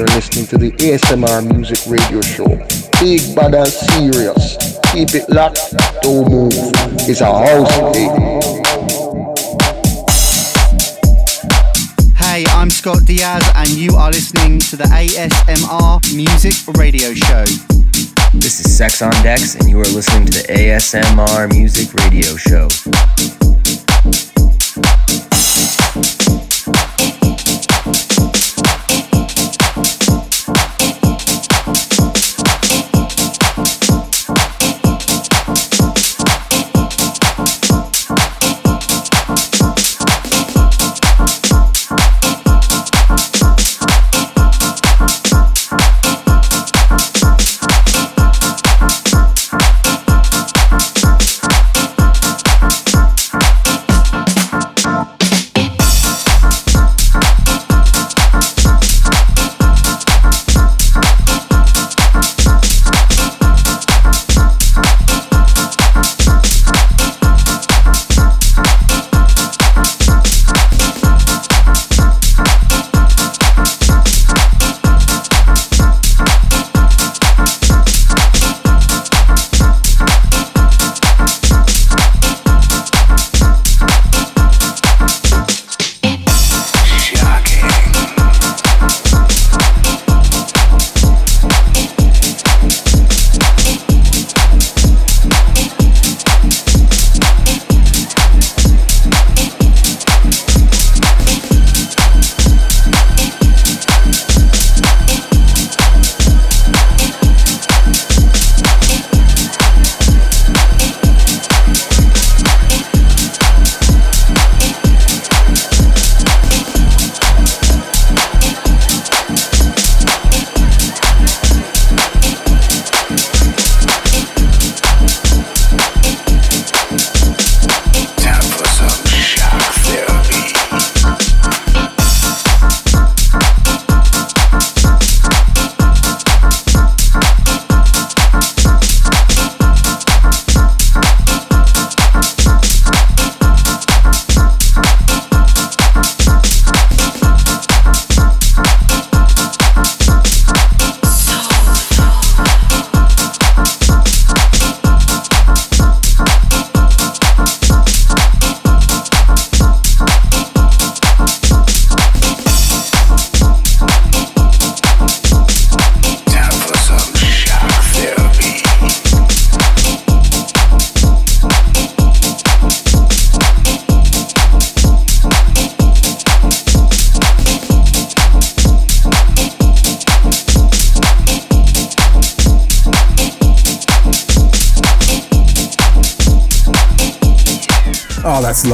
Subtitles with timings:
[0.00, 2.46] You're listening to the ASMR Music Radio Show.
[3.04, 4.56] Big bad and serious.
[4.92, 5.60] Keep it locked,
[6.00, 6.52] don't move.
[7.06, 8.08] It's a house thing.
[12.16, 17.44] Hey, I'm Scott Diaz, and you are listening to the ASMR Music Radio Show.
[18.32, 23.39] This is Sex on Decks, and you are listening to the ASMR Music Radio Show.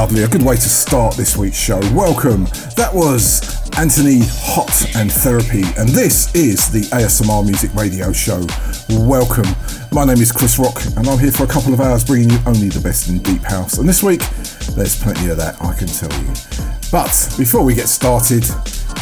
[0.07, 0.23] Lovely.
[0.23, 1.79] A good way to start this week's show.
[1.93, 2.45] Welcome.
[2.77, 3.43] That was
[3.77, 8.39] Antony Hot and Therapy, and this is the ASMR Music Radio Show.
[9.05, 9.51] Welcome.
[9.91, 12.39] My name is Chris Rock, and I'm here for a couple of hours bringing you
[12.45, 13.79] only the best in Deep House.
[13.79, 14.21] And this week,
[14.79, 16.31] there's plenty of that, I can tell you.
[16.89, 18.47] But before we get started,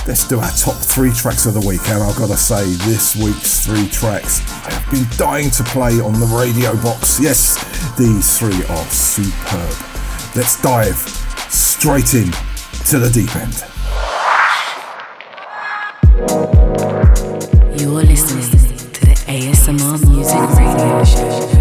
[0.07, 1.87] let's do our top three tracks of the week.
[1.87, 6.01] And I've got to say, this week's three tracks I have been dying to play
[6.01, 7.19] on the radio box.
[7.21, 7.61] Yes,
[7.93, 9.94] these three are superb.
[10.35, 10.97] Let's dive
[11.49, 12.29] straight in
[12.89, 13.63] to the deep end.
[17.79, 18.43] You're listening
[18.91, 21.54] to the ASMR Music Radio Show.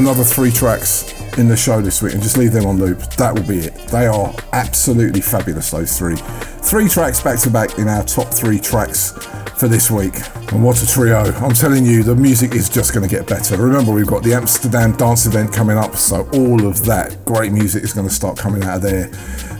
[0.00, 3.00] Another three tracks in the show this week and just leave them on loop.
[3.16, 3.74] That will be it.
[3.88, 6.16] They are absolutely fabulous, those three.
[6.16, 9.12] Three tracks back to back in our top three tracks
[9.58, 10.14] for this week.
[10.52, 11.24] And what a trio.
[11.42, 13.58] I'm telling you, the music is just going to get better.
[13.58, 17.84] Remember, we've got the Amsterdam dance event coming up, so all of that great music
[17.84, 19.10] is going to start coming out of there.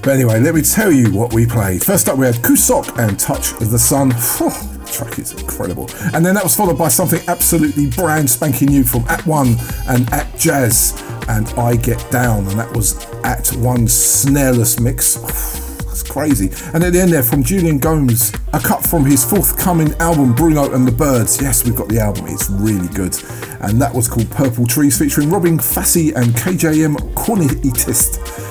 [0.03, 1.85] But anyway, let me tell you what we played.
[1.85, 4.13] First up, we had Qusok and Touch of the Sun
[4.93, 5.89] track is incredible.
[6.15, 9.49] And then that was followed by something absolutely brand spanking new from At One
[9.89, 15.15] and Atjazz and I Get Down, and that was At One snareless mix.
[15.87, 16.51] That's crazy.
[16.73, 20.73] And at the end there, from Jullian Gomes, a cut from his forthcoming album Bruno
[20.73, 21.41] and the Birds.
[21.43, 23.17] Yes, we've got the album, it's really good.
[23.61, 28.51] And that was called Purple Trees, featuring Robin Fassi and KJM Cornetist.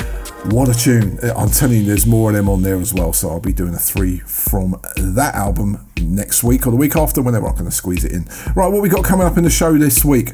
[0.54, 1.20] What a tune.
[1.36, 3.12] I'm telling you, there's more of them on there as well.
[3.12, 7.22] So I'll be doing a three from that album next week or the week after,
[7.22, 8.26] whenever going to squeeze it in.
[8.56, 10.34] Right, what we got coming up in the show this week?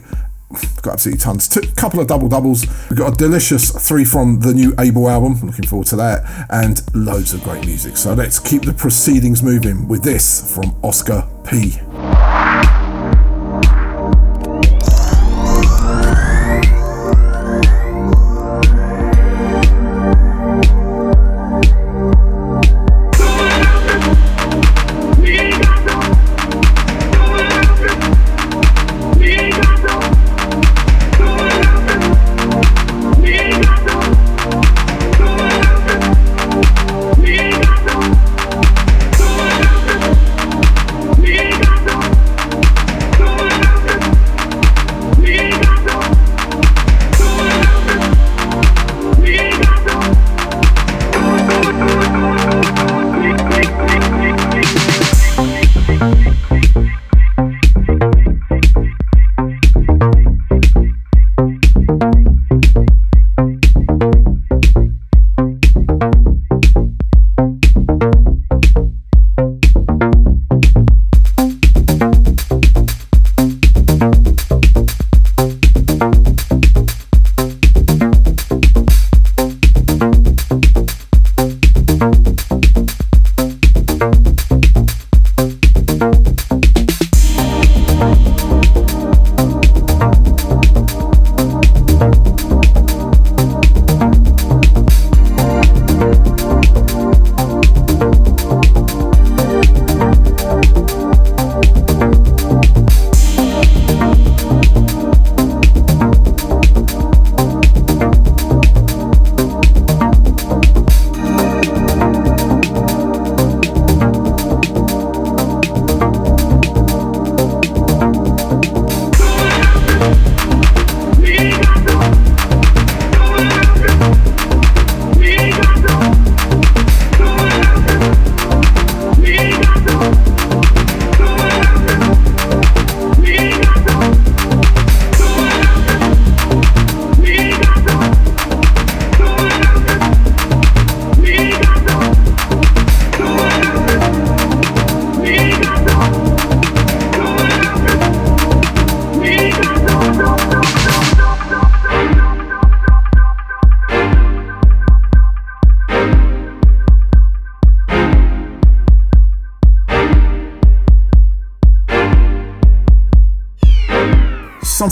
[0.82, 1.56] Got absolutely tons.
[1.58, 2.66] A couple of double doubles.
[2.90, 5.40] We've got a delicious three from the new Abel album.
[5.42, 6.48] Looking forward to that.
[6.50, 7.98] And loads of great music.
[7.98, 11.80] So let's keep the proceedings moving with this from Oscar P.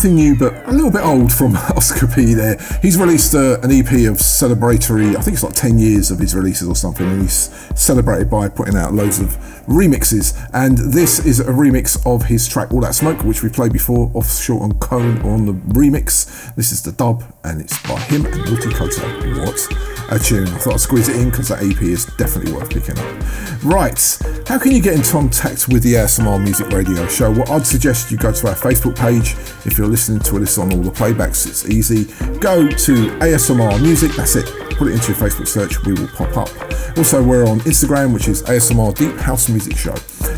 [0.03, 2.57] something new but a little bit old from Oscar P there.
[2.81, 6.35] He's released uh, an EP of celebratory, I think it's like 10 years of his
[6.35, 9.29] releases or something, and he's celebrated by putting out loads of
[9.65, 10.37] remixes.
[10.53, 14.11] And this is a remix of his track All That Smoke, which we played before,
[14.13, 16.53] off short on Cone on the remix.
[16.55, 19.07] This is the dub, and it's by him and Naughty Koto.
[19.39, 19.67] What
[20.11, 20.49] a tune.
[20.49, 23.63] I thought I'd squeeze it in because that EP is definitely worth picking up.
[23.63, 23.97] Right,
[24.47, 27.31] how can you get in contact with the ASMR Music Radio Show?
[27.31, 29.35] Well, I'd suggest you go to our Facebook page.
[29.65, 32.05] If you're listening to this on all the playbacks, it's easy.
[32.39, 34.45] Go to ASMR Music, that's it.
[34.77, 36.97] Put it into your Facebook search, we will pop up.
[36.97, 39.95] Also, we're on Instagram, which is ASMR Deep House Music Show.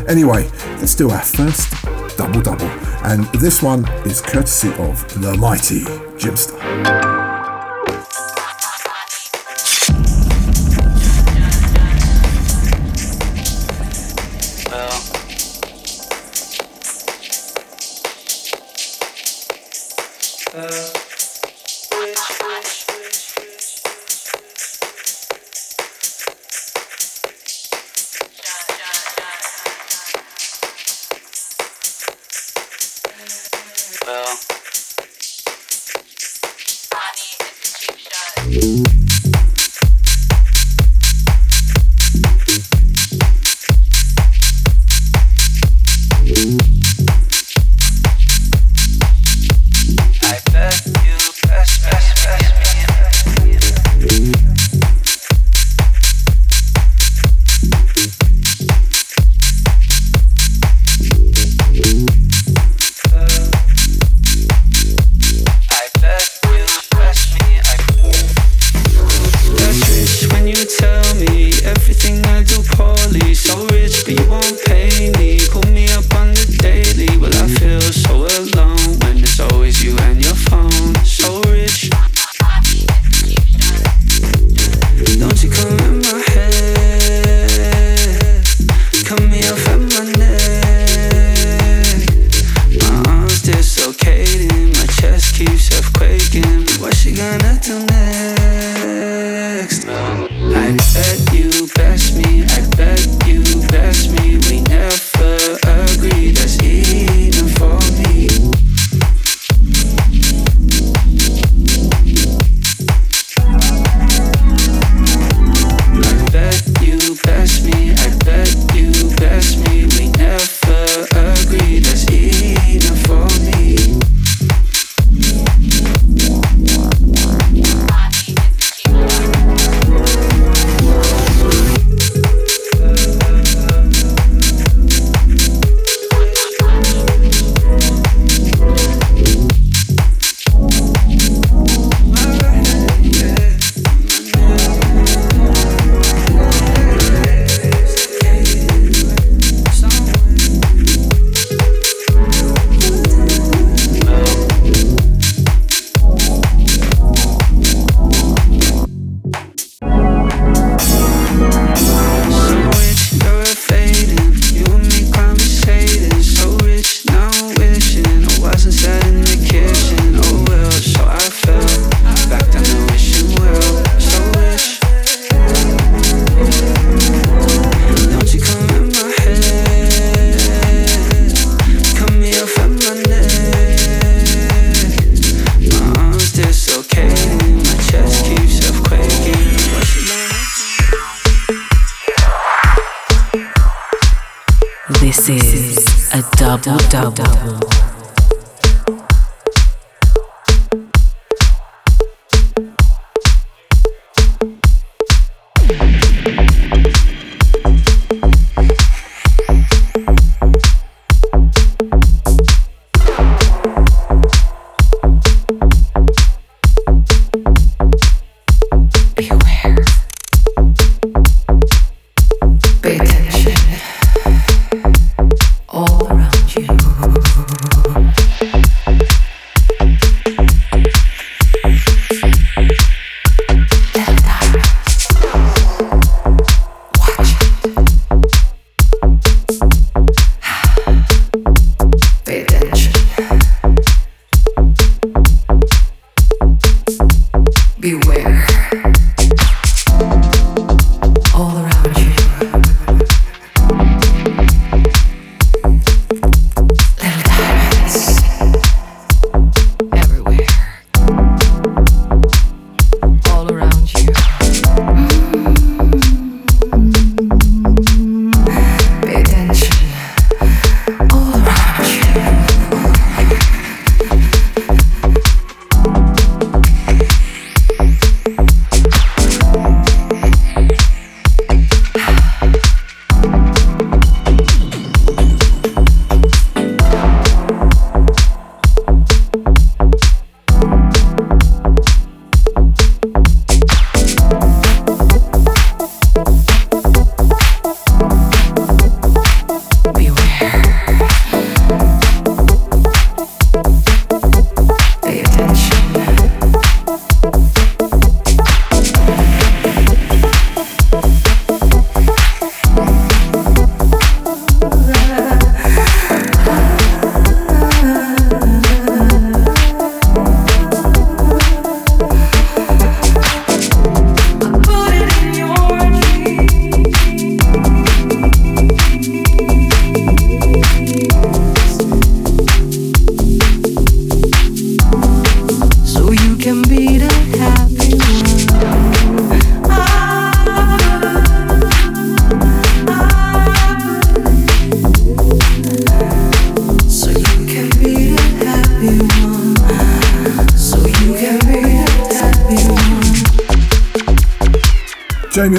[0.08, 0.48] Anyway,
[0.78, 1.72] let's do our first
[2.16, 2.66] double double.
[3.04, 5.80] And this one is courtesy of the mighty
[6.18, 7.15] Jimpster.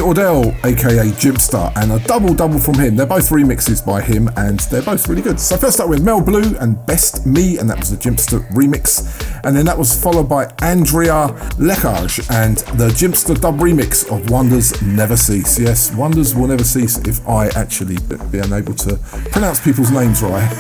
[0.08, 2.96] Odell, aka Jimpster, and a double double from him.
[2.96, 5.40] They're both remixes by him, and they're both really good.
[5.40, 9.04] So first up with Mel Blue and Best Me, and that was the Jimpster remix,
[9.44, 14.82] and then that was followed by Andrea Ljekaj and the Jimpster dub remix of Wonders
[14.82, 15.60] Never Cease.
[15.60, 17.98] Yes, Wonders will never cease if I actually
[18.32, 18.98] be unable to
[19.32, 20.52] pronounce people's names right.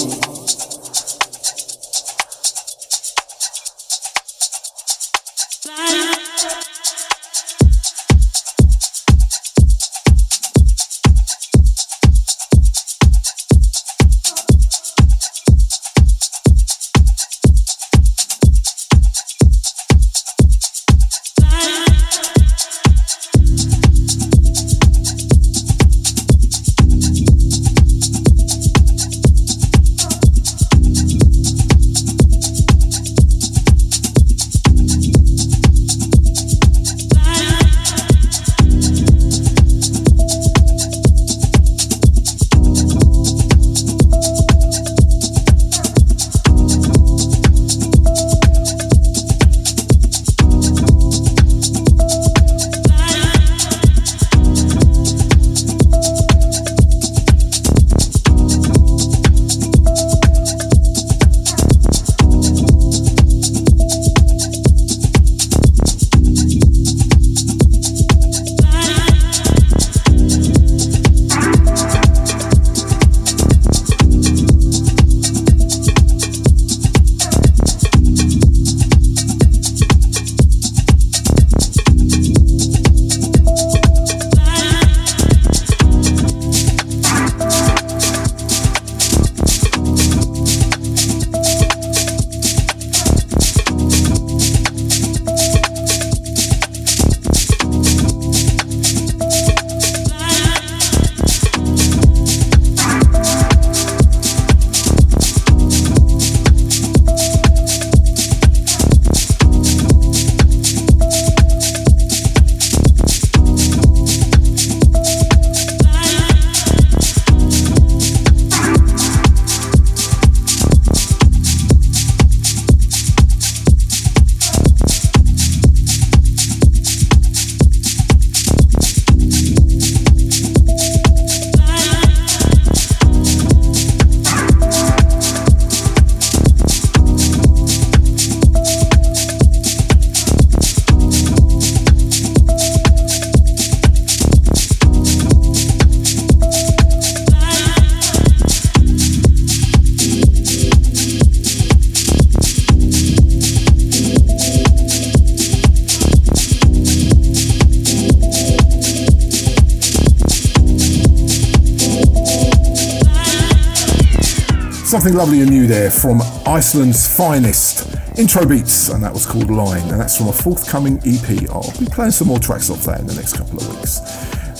[164.90, 170.02] Something lovely and new there from Iceland's finest Intr0beatz, and that was called Line, and
[170.02, 171.48] that's from a forthcoming EP.
[171.52, 174.00] I'll be playing some more tracks off that in the next couple of weeks.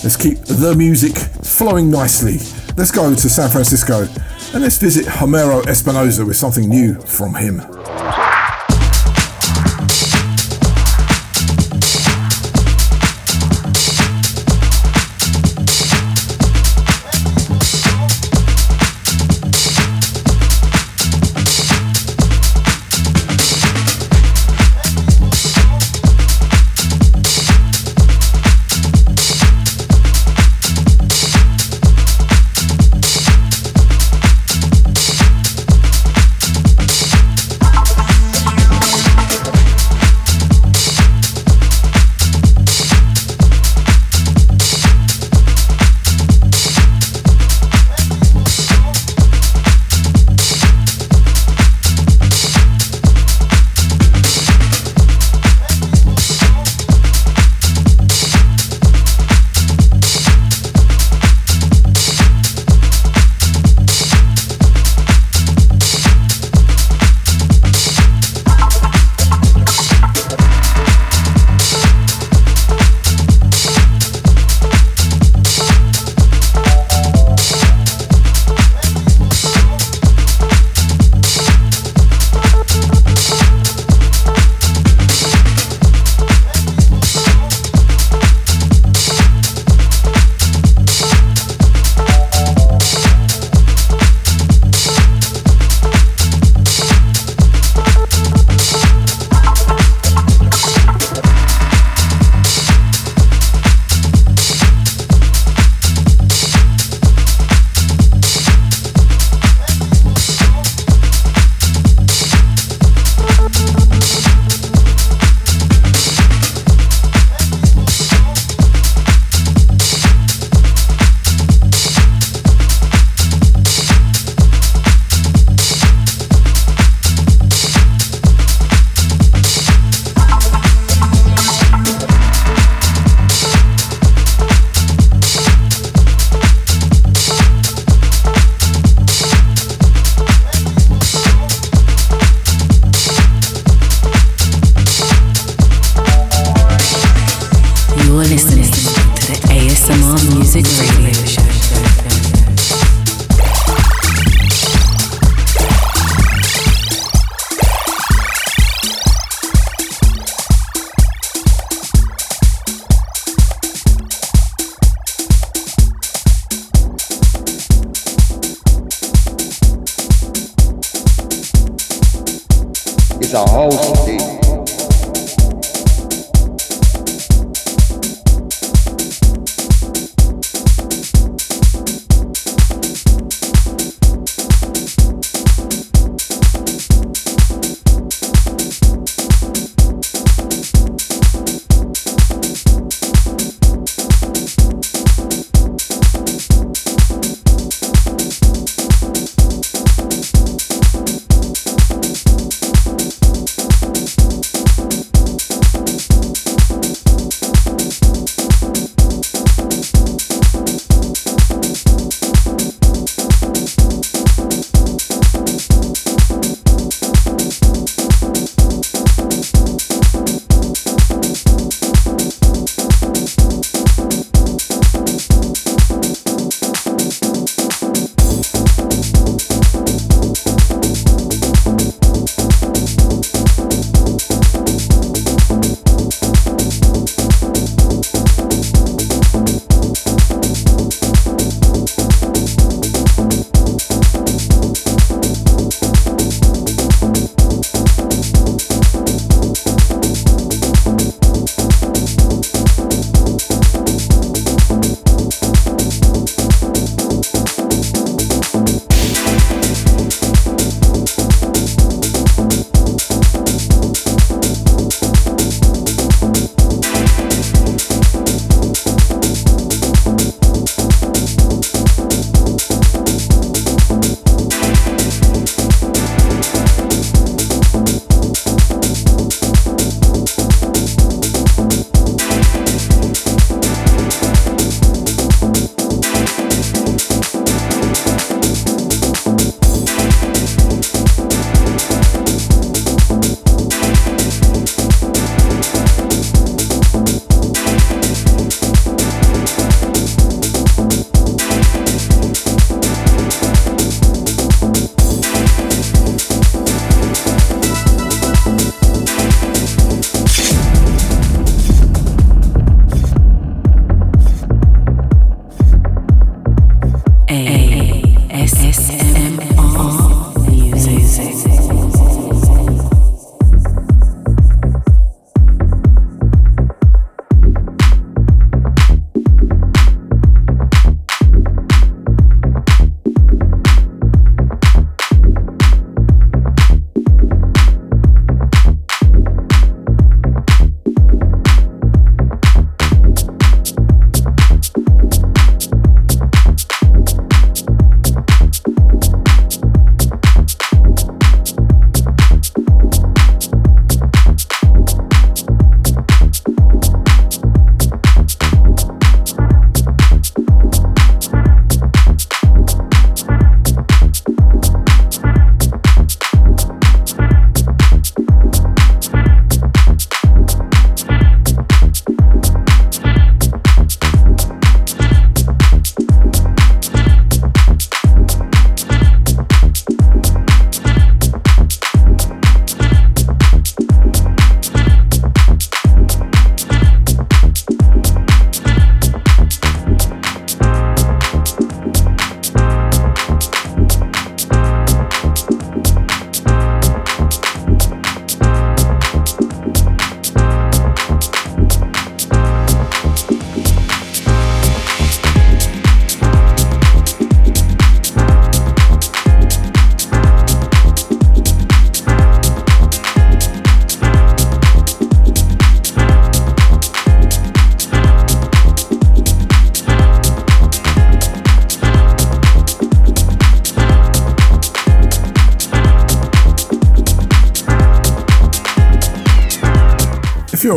[0.04, 2.38] Let's keep the music flowing nicely.
[2.76, 4.06] Let's go to San Francisco
[4.54, 7.79] and let's visit Homero Espinosa with something new from him.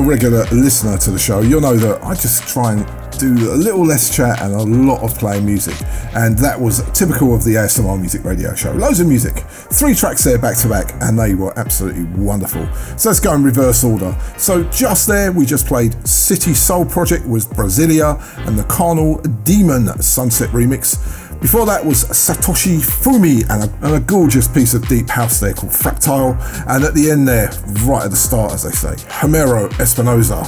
[0.04, 2.86] Regular listener to the show, you'll know that I just try and
[3.20, 5.76] do a little less chat and a lot of playing music.
[6.16, 8.72] And that was typical of the ASMR Music Radio Show.
[8.74, 9.36] Loads of music.
[9.48, 12.68] Three tracks there back to back, and they were absolutely wonderful.
[12.98, 14.16] So let's go in reverse order.
[14.38, 19.88] So just there, we just played City Soul Project was Brasilia and the Carnal Demon
[20.02, 21.23] Sunset Remix.
[21.43, 25.53] Before that was Satoshi Fumi and a, and a, gorgeous piece of deep house there
[25.53, 26.38] called Fractile.
[26.69, 27.51] And at the end there,
[27.84, 30.41] right at the start, as they say, Homero Espinosa.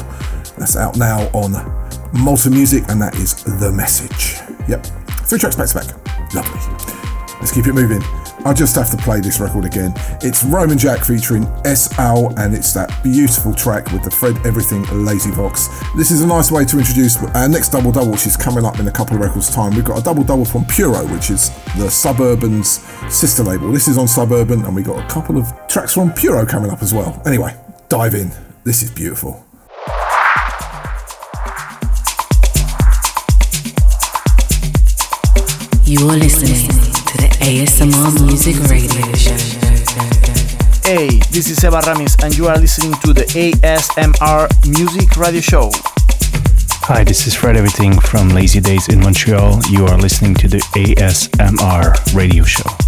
[0.58, 1.52] That's out now on
[2.14, 4.40] Malta Music, and that is The Message.
[4.70, 4.86] Yep,
[5.28, 6.34] three tracks back to back.
[6.34, 6.62] Lovely.
[7.42, 8.25] Let's keep it moving.
[8.44, 9.94] I just have to play this record again.
[10.22, 15.32] It's Roman Jack featuring Es-Ow, and it's that beautiful track with the Fred Everything Lazy
[15.32, 15.70] Vox.
[15.96, 18.80] This is a nice way to introduce our next double double, which is coming up
[18.80, 19.74] in a couple of records' time.
[19.74, 23.72] We've got a double double from Puro, which is the Suburban's sister label.
[23.72, 26.84] This is on Suburban, and we've got a couple of tracks from Puro coming up
[26.84, 27.22] as well.
[27.26, 27.56] Anyway,
[27.90, 28.32] dive in.
[28.64, 29.44] This is beautiful.
[35.88, 36.85] You are listening
[37.16, 39.36] to the ASMR Music Radio Show.
[40.84, 45.72] Hey, this is Eva Ramis, and you are listening to the ASMR Music Radio Show.
[46.88, 49.62] Hi, this is Fred Everything from Lazy Days in Montreal.
[49.70, 52.85] You are listening to the ASMR Radio Show.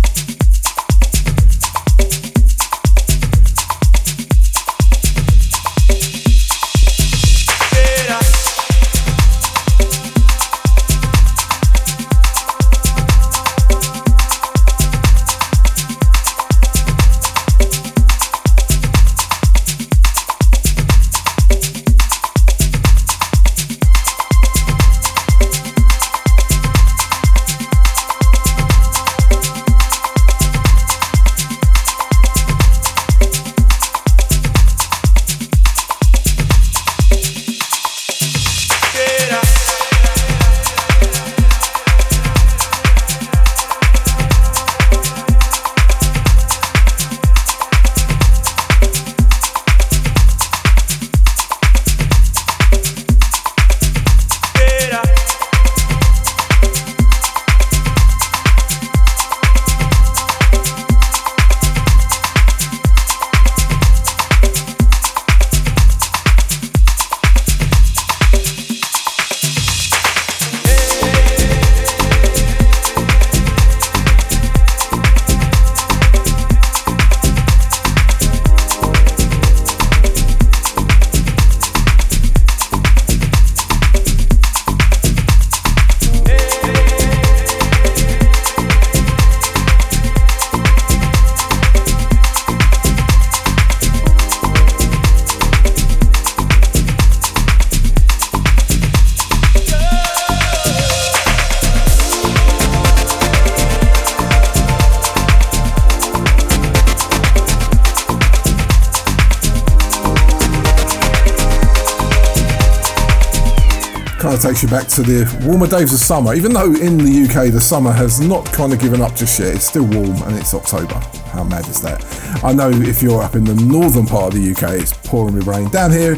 [114.58, 116.34] Takes you back to the warmer days of summer.
[116.34, 119.54] Even though in the UK the summer has not kind of given up just yet,
[119.54, 120.96] it's still warm and it's October.
[121.30, 122.04] How mad is that?
[122.44, 125.46] I know if you're up in the northern part of the UK, it's pouring with
[125.46, 125.70] rain.
[125.70, 126.14] Down here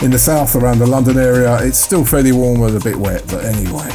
[0.00, 3.22] in the south, around the London area, it's still fairly warm and a bit wet.
[3.28, 3.88] But anyway,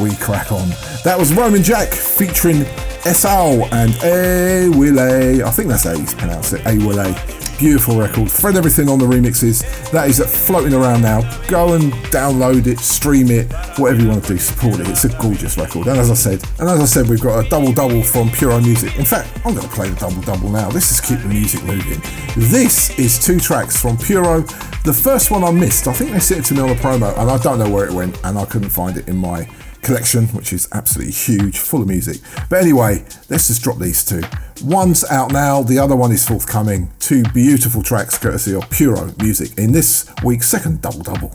[0.00, 0.70] we crack on.
[1.04, 2.64] That was Roman Jack featuring
[3.06, 5.44] Esau and A Wille.
[5.44, 6.64] I think that's how you pronounce it.
[6.66, 7.14] A Wille.
[7.58, 8.30] Beautiful record.
[8.30, 9.64] Fred Everything on the remixes.
[9.92, 11.22] That is floating around now.
[11.48, 14.38] Go and download it, stream it, whatever you want to do.
[14.38, 14.88] Support it.
[14.88, 15.86] It's a gorgeous record.
[15.86, 18.60] And as I said, and as I said, we've got a double double from Puro
[18.60, 18.98] Music.
[18.98, 20.68] In fact, I'm going to play the double double now.
[20.70, 22.02] This is keep the music moving.
[22.36, 24.42] This is two tracks from Puro.
[24.84, 25.88] The first one I missed.
[25.88, 27.86] I think they sent it to me on a promo, and I don't know where
[27.86, 29.48] it went, and I couldn't find it in my
[29.88, 32.18] collection, which is absolutely huge, full of music.
[32.50, 34.20] But anyway, let's just drop these two.
[34.62, 36.90] One's out now, the other one is forthcoming.
[36.98, 41.32] Two beautiful tracks courtesy of Puro Music in this week's second double double.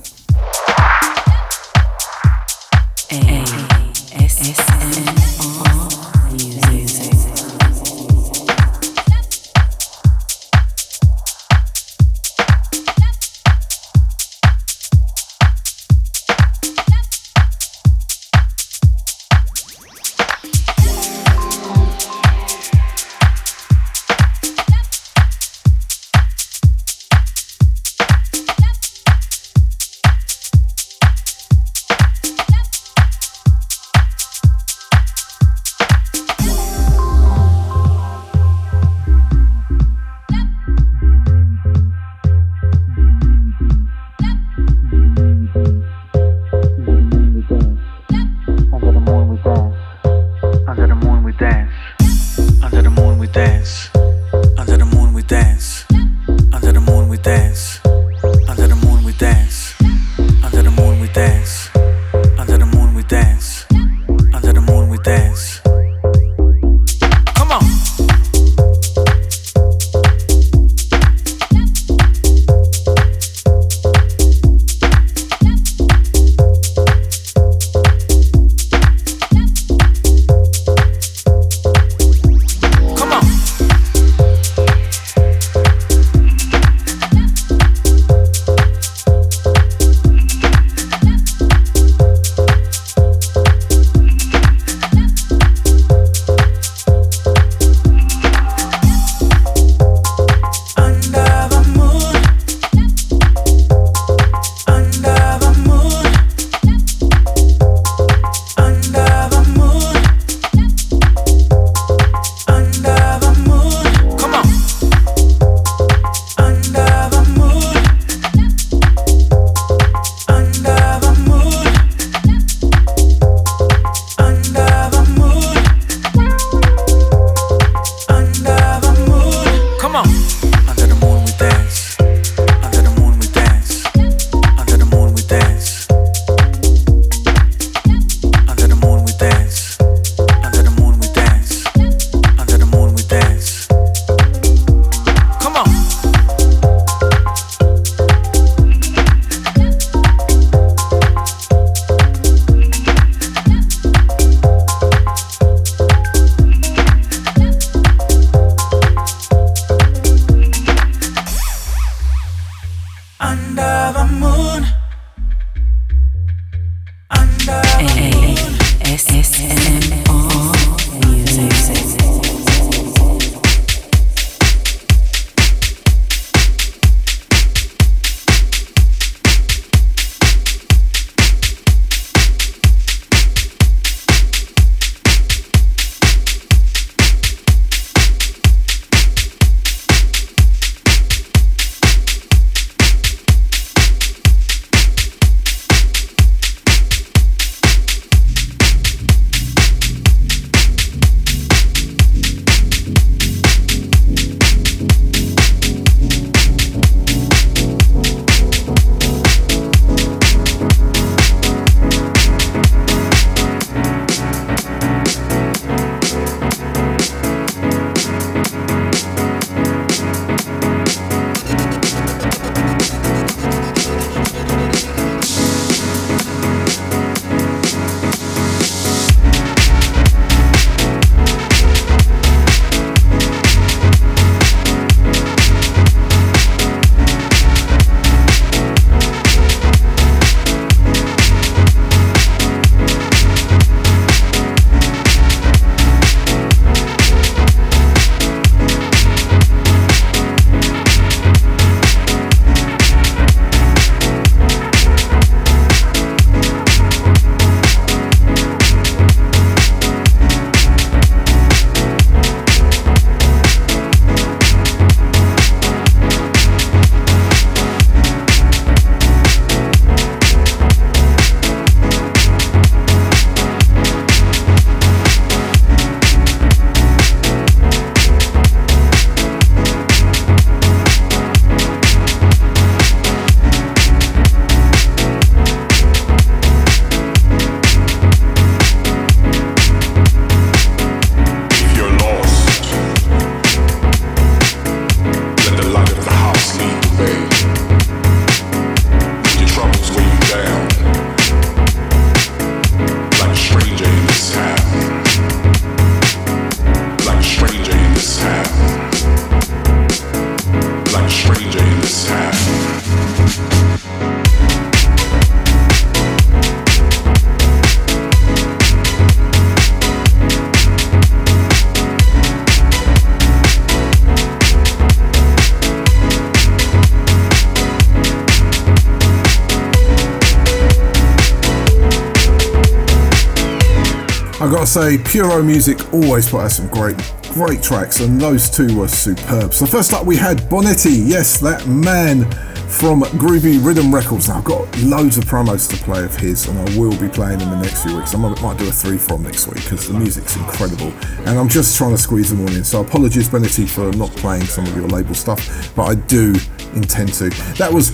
[334.73, 336.97] Say, Puro Music always put out some great,
[337.33, 339.53] great tracks, and those two were superb.
[339.53, 341.07] So first up, we had Bonetti.
[341.07, 342.23] Yes, that man
[342.67, 344.29] from Groovy Rhythm Records.
[344.29, 347.39] Now, I've got loads of promos to play of his, and I will be playing
[347.41, 348.15] in the next few weeks.
[348.15, 351.49] I might, might do a three from next week because the music's incredible, and I'm
[351.49, 352.63] just trying to squeeze them all in.
[352.63, 356.33] So apologies, Bonetti, for not playing some of your label stuff, but I do
[356.73, 357.29] intend to.
[357.59, 357.91] That was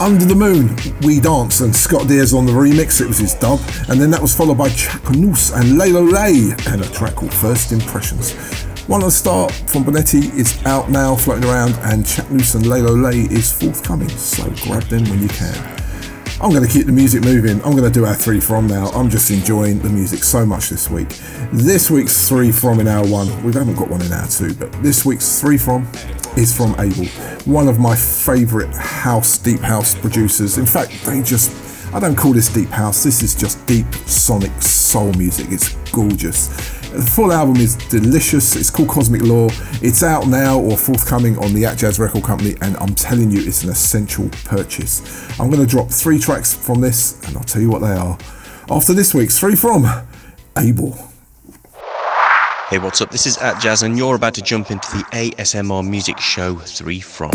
[0.00, 3.60] under the Moon, We Dance, and Scott Diaz on the remix, it was his dub.
[3.88, 7.72] And then that was followed by Chanknous and Lalo Leyy, and a track called First
[7.72, 8.32] Impressions.
[8.86, 12.94] One on the start from Bonetti is out now, floating around, and Chanknous and Lalo
[12.94, 15.82] Leyy is forthcoming, so grab them when you can.
[16.38, 17.62] I'm going to keep the music moving.
[17.64, 18.88] I'm going to do our three from now.
[18.88, 21.08] I'm just enjoying the music so much this week.
[21.50, 24.70] This week's three from in hour one, we haven't got one in hour two, but
[24.82, 25.88] this week's three from
[26.36, 27.06] is from Abel,
[27.46, 28.74] one of my favourite
[29.06, 30.58] house, deep house producers.
[30.58, 31.52] In fact, they just,
[31.94, 35.46] I don't call this deep house, this is just deep sonic soul music.
[35.50, 36.48] It's gorgeous.
[36.88, 38.56] The full album is delicious.
[38.56, 39.46] It's called Cosmic Law.
[39.80, 43.62] It's out now or forthcoming on the Atjazz Record Company, and I'm telling you, it's
[43.62, 44.98] an essential purchase.
[45.38, 48.18] I'm going to drop three tracks from this, and I'll tell you what they are.
[48.68, 49.86] After this week's three from
[50.58, 50.98] Abel.
[52.70, 53.12] Hey, what's up?
[53.12, 57.30] This is Atjazz, and you're about to jump into the ASMR Music Show 3 From.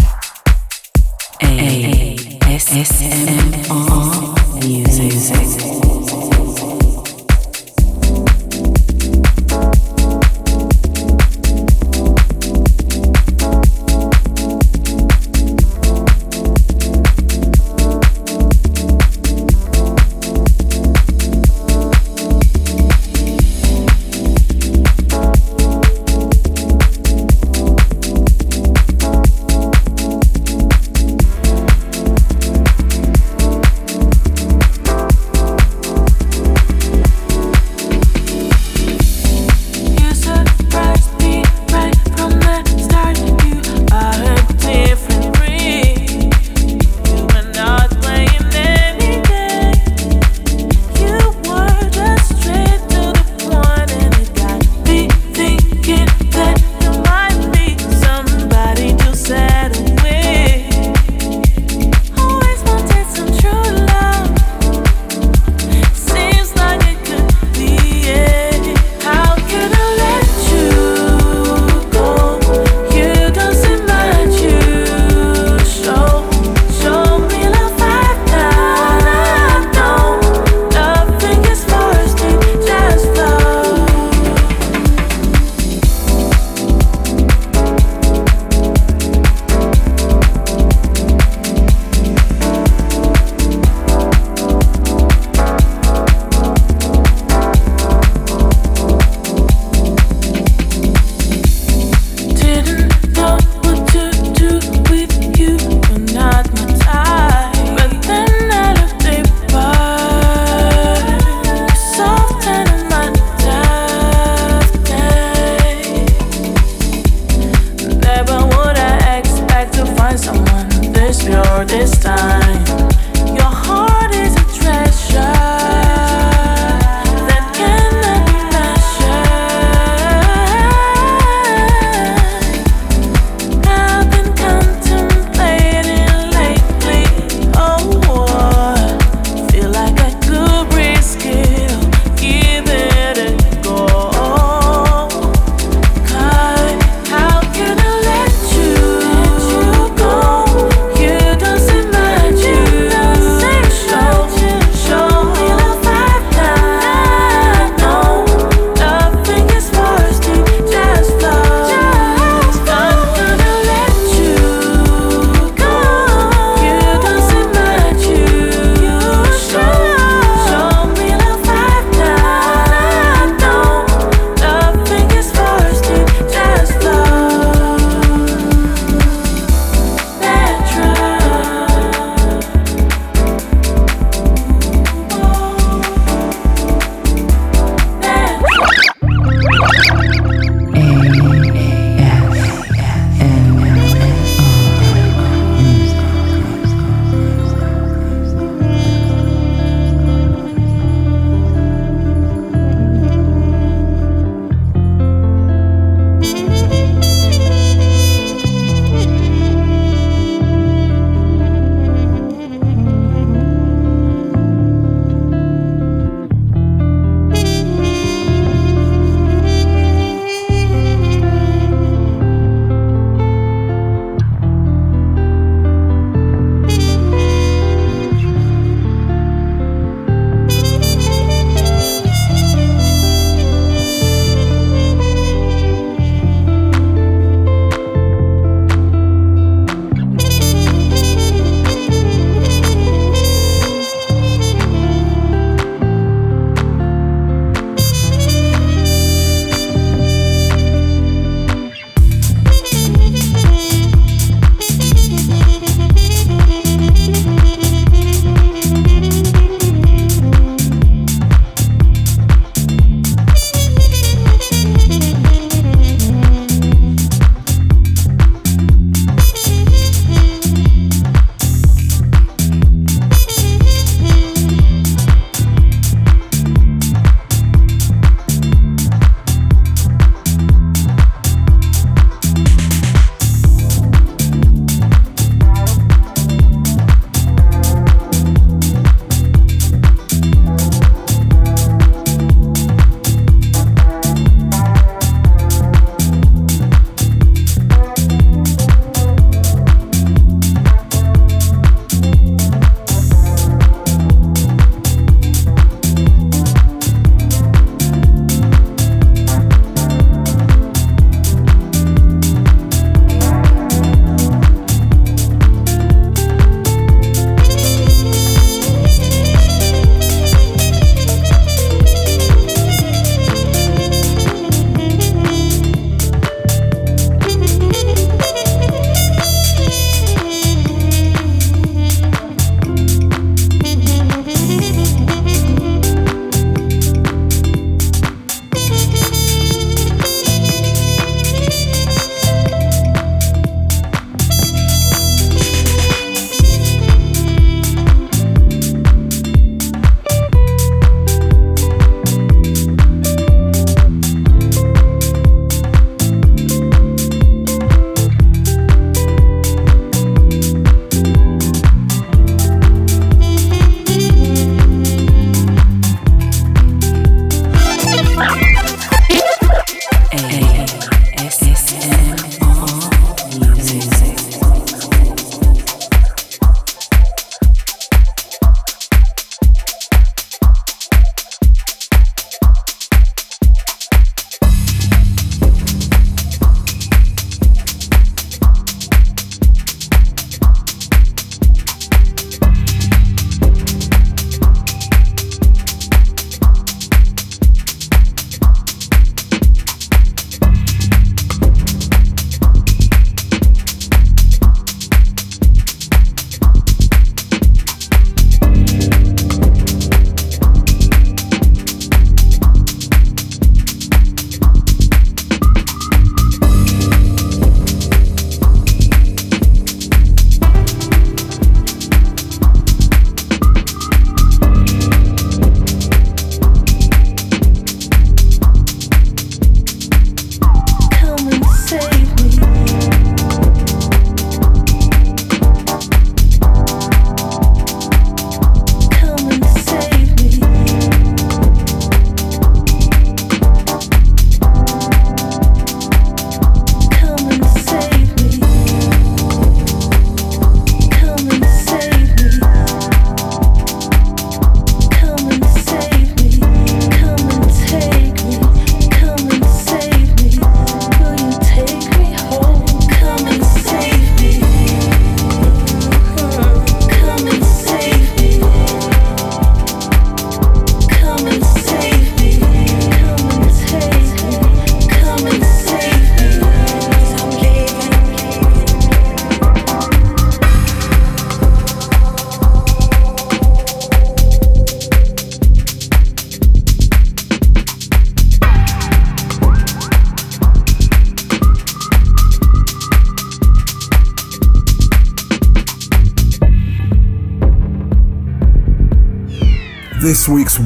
[2.71, 5.70] ASMR Music.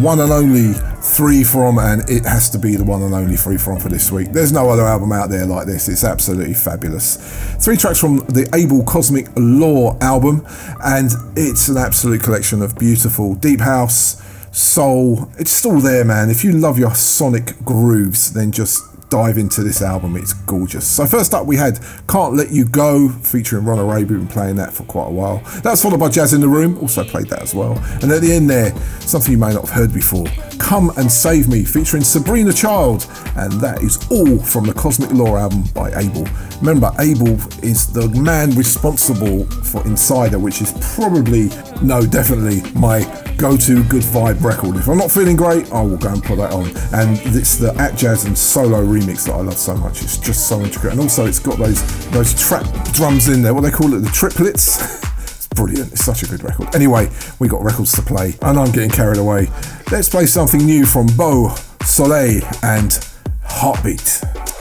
[0.06, 3.58] One and only Free From, and it has to be the one and only Free
[3.58, 4.32] From for this week.
[4.32, 5.90] There's no other album out there like this.
[5.90, 7.16] It's absolutely fabulous.
[7.60, 10.46] Three tracks from the Abel Cosmic Law album,
[10.84, 15.32] and it's an absolute collection of beautiful deep house, soul.
[15.40, 16.30] It's all there, man.
[16.30, 18.84] If you love your sonic grooves, then just
[19.16, 20.18] dive into this album.
[20.18, 20.86] It's gorgeous.
[20.86, 24.18] So first up, we had "Can't Let You Go" featuring Ron Arabia.
[24.18, 25.42] Been playing that for quite a while.
[25.64, 27.82] That's followed by "Jazz in the Room." Also played that as well.
[28.02, 30.26] And at the end there, something you may not have heard before.
[30.58, 33.08] "Come and Save Me" featuring Sabrina Child,
[33.38, 36.28] and that is all from the Cosmic Law album by Abel.
[36.60, 41.50] Remember, Abel is the man responsible for Insider, which is probably,
[41.82, 43.00] no, definitely my
[43.38, 44.78] go-to good vibe record.
[44.78, 46.68] If I'm not feeling great, I will go and put that on.
[46.94, 50.02] And it's the Atjazz and solo remix that I love so much.
[50.02, 51.82] It's just so intricate, and also it's got those
[52.12, 53.54] those trap drums in there.
[53.54, 55.04] What they call it, the triplets.
[55.24, 55.92] it's brilliant.
[55.92, 56.74] It's such a good record.
[56.76, 57.10] Anyway,
[57.40, 59.50] we got records to play, and I'm getting carried away.
[59.92, 62.98] Let's play something new from Beau Soleil and
[63.44, 64.55] Heartbeat.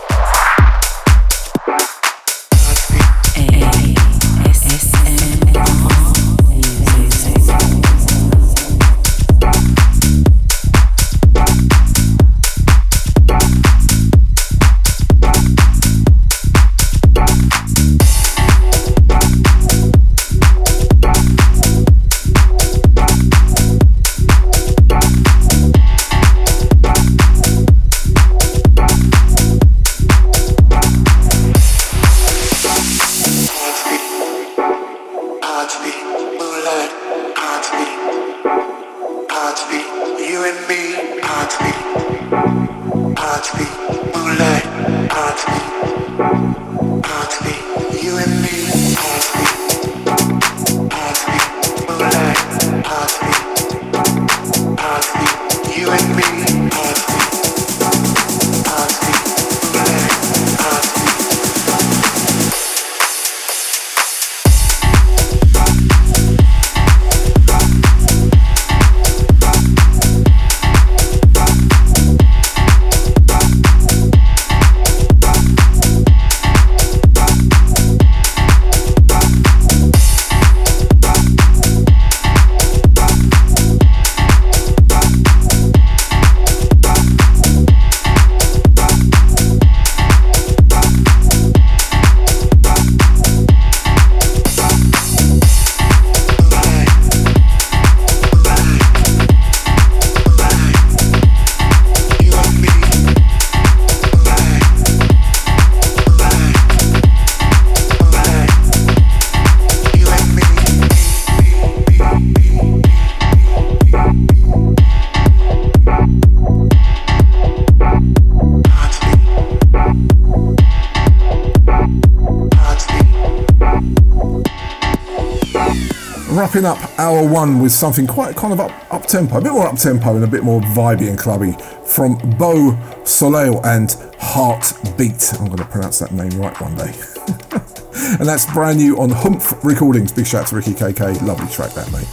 [126.35, 129.67] Wrapping up hour one with something quite kind of up, up tempo, a bit more
[129.69, 131.53] up tempo and a bit more vibey and clubby
[131.87, 135.33] from Beau Soleil and Heartbeat.
[135.35, 136.93] I'm going to pronounce that name right one day.
[138.19, 140.11] and that's brand new on Humph Recordings.
[140.11, 141.23] Big shout out to Ricky KK.
[141.23, 142.09] Lovely track that, mate.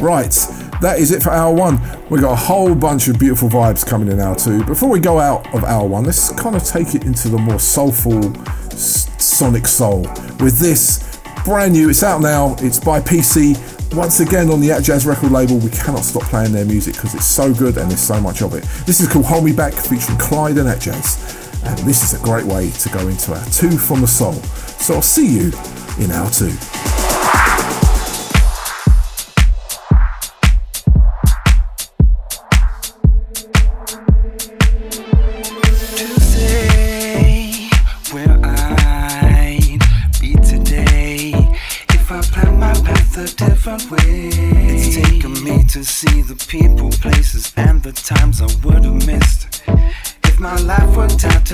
[0.00, 0.32] Right,
[0.80, 1.80] that is it for hour one.
[2.10, 4.64] We've got a whole bunch of beautiful vibes coming in hour two.
[4.64, 7.58] Before we go out of hour one, let's kind of take it into the more
[7.58, 8.34] soulful
[8.76, 10.02] sonic soul
[10.38, 11.13] with this
[11.44, 11.90] brand new.
[11.90, 12.56] It's out now.
[12.60, 13.54] It's by Peacey.
[13.92, 17.26] Once again on the Atjazz record label, we cannot stop playing their music because it's
[17.26, 18.64] so good and there's so much of it.
[18.86, 21.42] This is called Hold Me Back featuring Clyde and Atjazz.
[21.64, 24.34] And this is a great way to go into our two from the soul.
[24.80, 25.52] So I'll see you
[25.98, 26.93] in our two.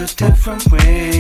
[0.01, 1.20] a different way.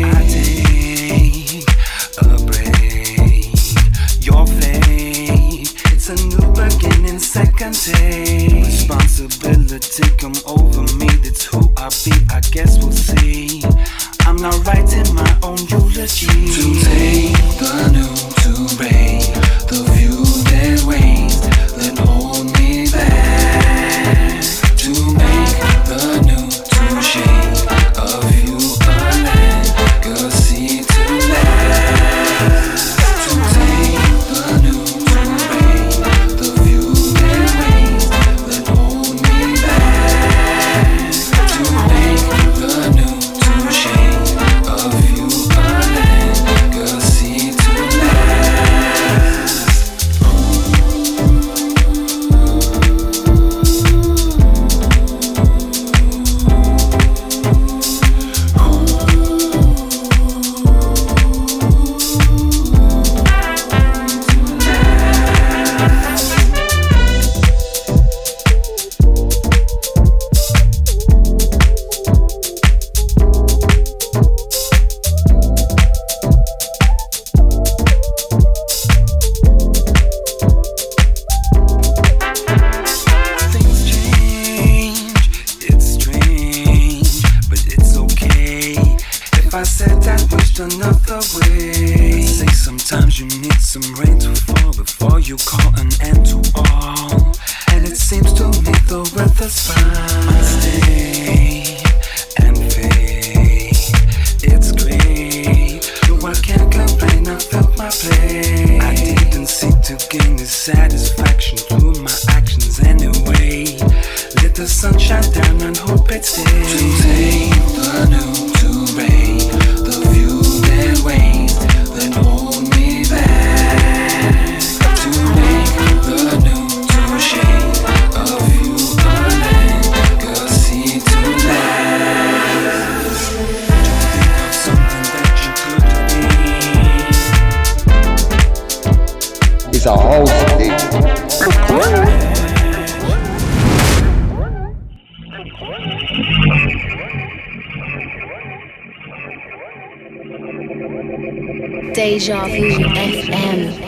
[151.31, 153.81] Deja Vu FM.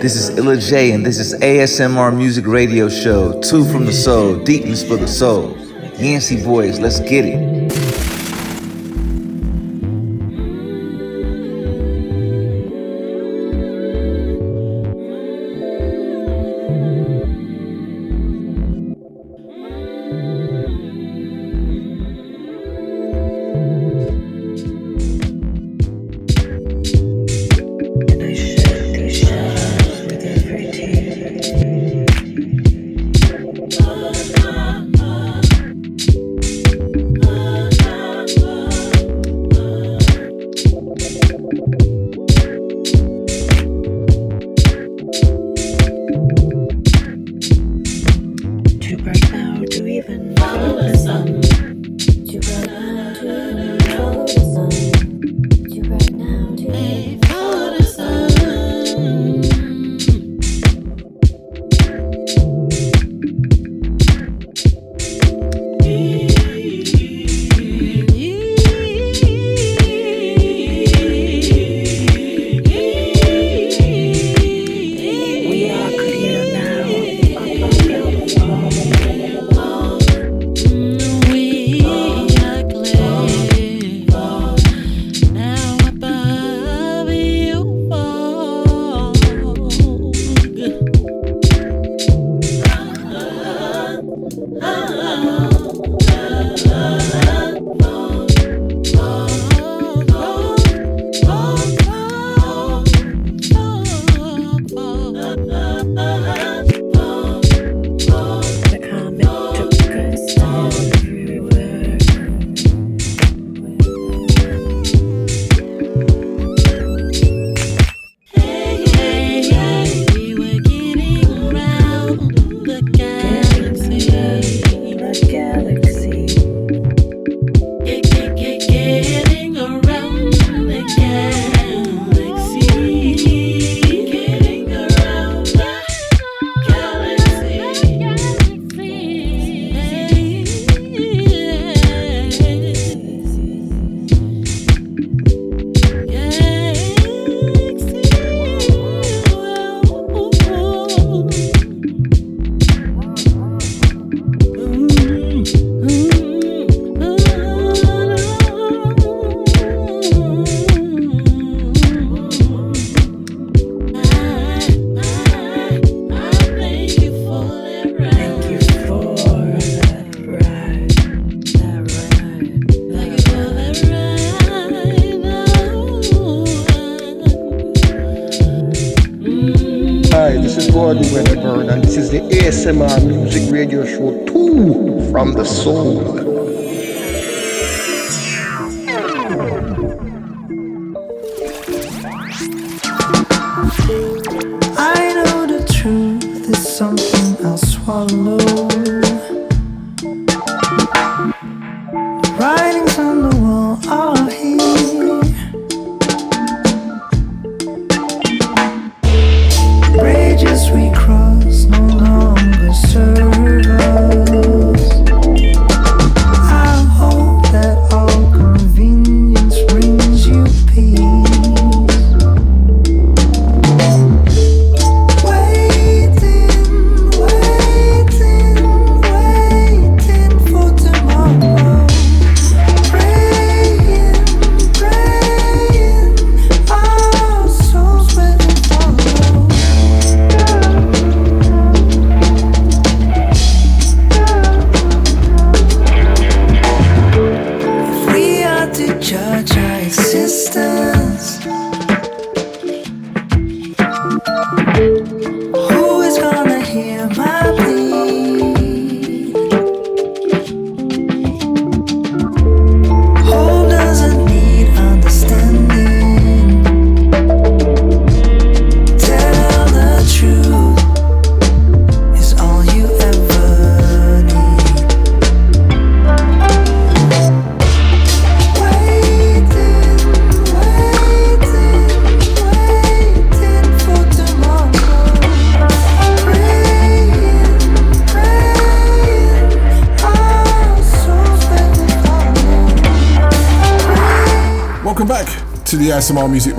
[0.00, 3.40] This is Illa J, and this is ASMR Music Radio Show.
[3.40, 5.56] Two from the soul, deepness for the soul.
[5.96, 7.49] Yancey boys, let's get it.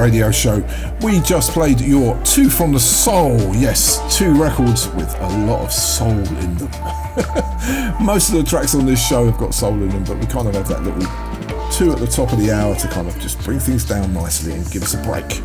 [0.02, 0.68] Radio Show.
[1.04, 3.38] We just played your Two from the Soul.
[3.56, 6.72] Yes, two records with a lot of soul in them.
[8.04, 10.48] Most of the tracks on this show have got soul in them, but we kind
[10.48, 11.02] of have that little
[11.72, 14.54] two at the top of the hour to kind of just bring things down nicely
[14.54, 15.40] and give us a break.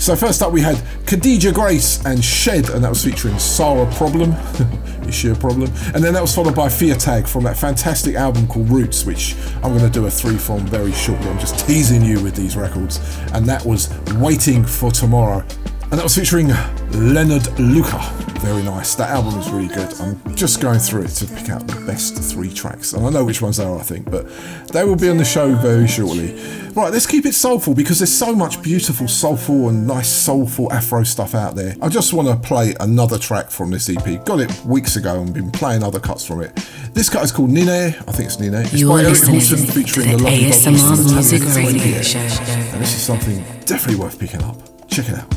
[0.00, 0.76] So first up we had
[1.06, 4.32] Khadeeja Grace and Shed, and that was featuring Sarah Problem.
[5.12, 5.70] Is problem?
[5.94, 9.76] And then that was followed by Feiertag from that fantastic album called Roots, which I'm
[9.76, 11.28] going to do a three from very shortly.
[11.28, 12.98] I'm just teasing you with these records.
[13.34, 15.44] And that was Waiting for Tomorrow.
[15.82, 16.48] And that was featuring
[16.92, 18.21] Leonard Luca.
[18.42, 18.96] Very nice.
[18.96, 19.94] That album is really good.
[20.00, 22.92] I'm just going through it to pick out the best three tracks.
[22.92, 24.26] And I know which ones they are, I think, but
[24.72, 26.34] they will be on the show very shortly.
[26.74, 31.04] Right, let's keep it soulful because there's so much beautiful soulful and nice soulful Afro
[31.04, 31.76] stuff out there.
[31.80, 34.24] I just want to play another track from this EP.
[34.24, 36.52] Got it weeks ago and been playing other cuts from it.
[36.94, 37.68] This cut is called Nine.
[37.68, 38.54] I think it's Nine.
[38.54, 42.18] It's You by Eric featuring the the lovely ASMR Music Radio Show.
[42.18, 44.56] And this is something definitely worth picking up.
[44.88, 45.31] Check it out.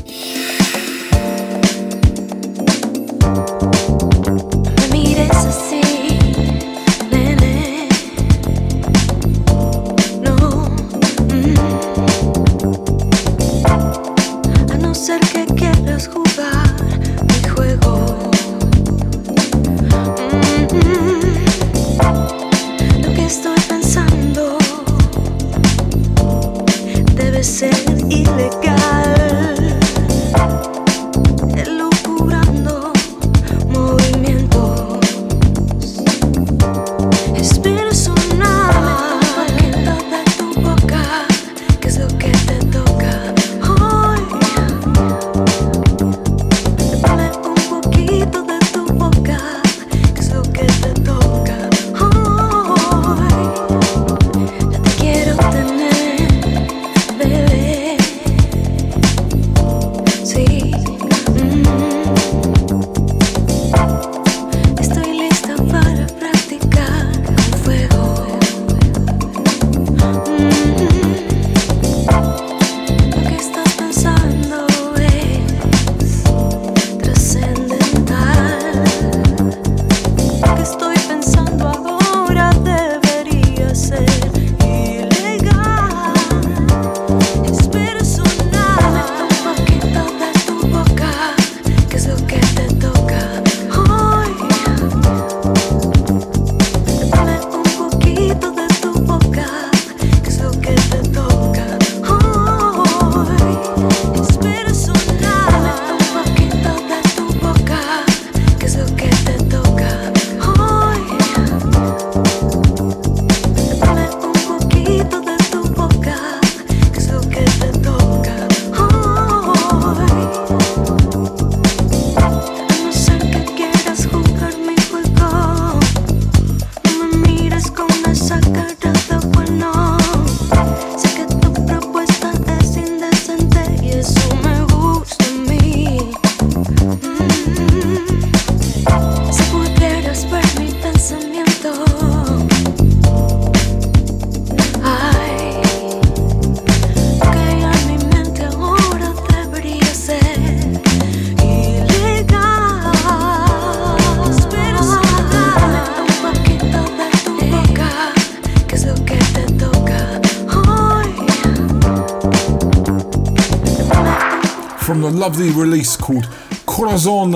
[165.06, 166.28] The lovely release called
[166.66, 167.34] Corazon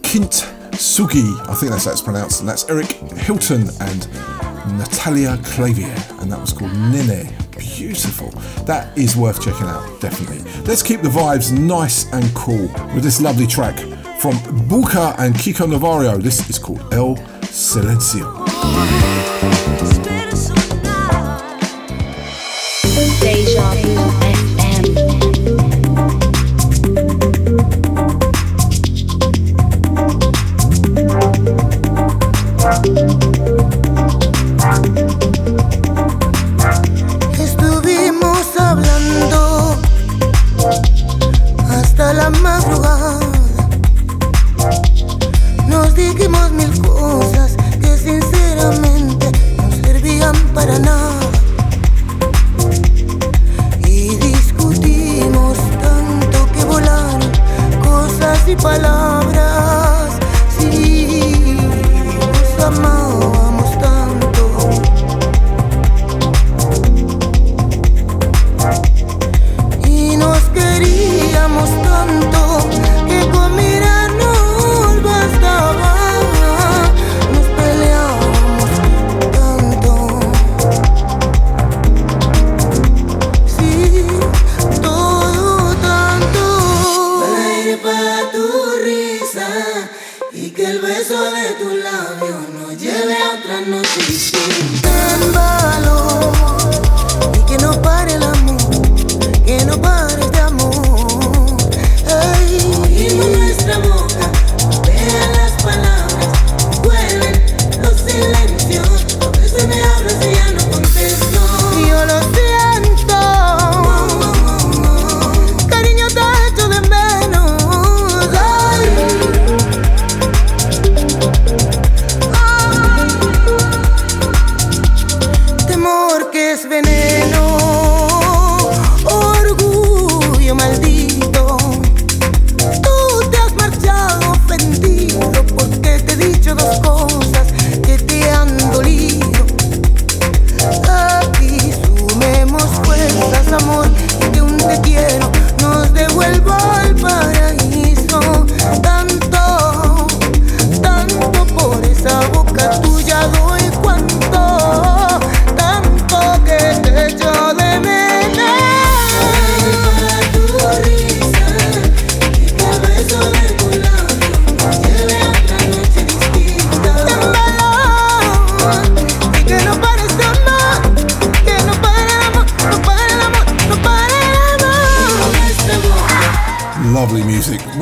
[0.00, 1.38] Kint Sugi.
[1.46, 4.08] I think that's how it's pronounced, and that's Eric Hilton and
[4.78, 7.28] Natalia Clavier, and that was called Nene.
[7.58, 8.30] Beautiful.
[8.64, 10.50] That is worth checking out, definitely.
[10.62, 13.78] Let's keep the vibes nice and cool with this lovely track
[14.18, 14.32] from
[14.70, 16.16] Buika and Kiko Navarro.
[16.16, 18.46] This is called El Silencio.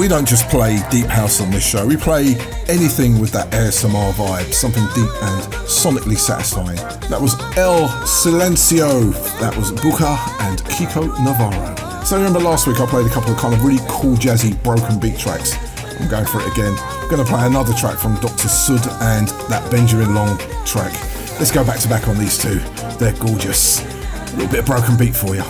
[0.08, 2.34] We don't just play deep house on this show, we play
[2.66, 6.76] anything with that ASMR vibe, something deep and sonically satisfying.
[7.10, 10.16] That was El Silencio, that was Buika
[10.48, 12.04] and Kiko Navarro.
[12.06, 14.98] So remember last week I played a couple of kind of really cool jazzy broken
[14.98, 15.52] beat tracks.
[16.00, 16.74] I'm going for it again.
[16.78, 18.48] I'm going to play another track from Dr.
[18.48, 20.94] Sud and that Benjamin Long track.
[21.38, 22.60] Let's go back to back on these two.
[22.96, 23.82] They're gorgeous.
[23.84, 25.44] A little bit of broken beat for you.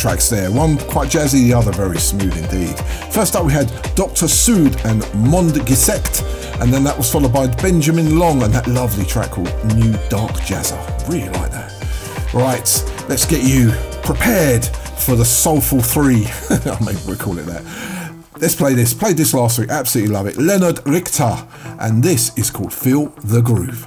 [0.00, 0.50] Tracks there.
[0.50, 2.74] One quite jazzy, the other very smooth indeed.
[3.12, 4.28] First up, we had Dr.
[4.28, 6.22] Sud and Mond Gisect,
[6.62, 10.32] and then that was followed by Benjamin Long and that lovely track called New Dark
[10.40, 10.80] Jazzer.
[11.06, 11.70] Really like that.
[12.32, 13.72] Right, let's get you
[14.02, 16.14] prepared for the Soulful 3.
[16.86, 17.62] Maybe we'll call it that.
[18.38, 18.94] Let's play this.
[18.94, 20.38] Played this last week, absolutely love it.
[20.38, 21.46] Lennart Richter,
[21.78, 23.86] and this is called Feel the Groove.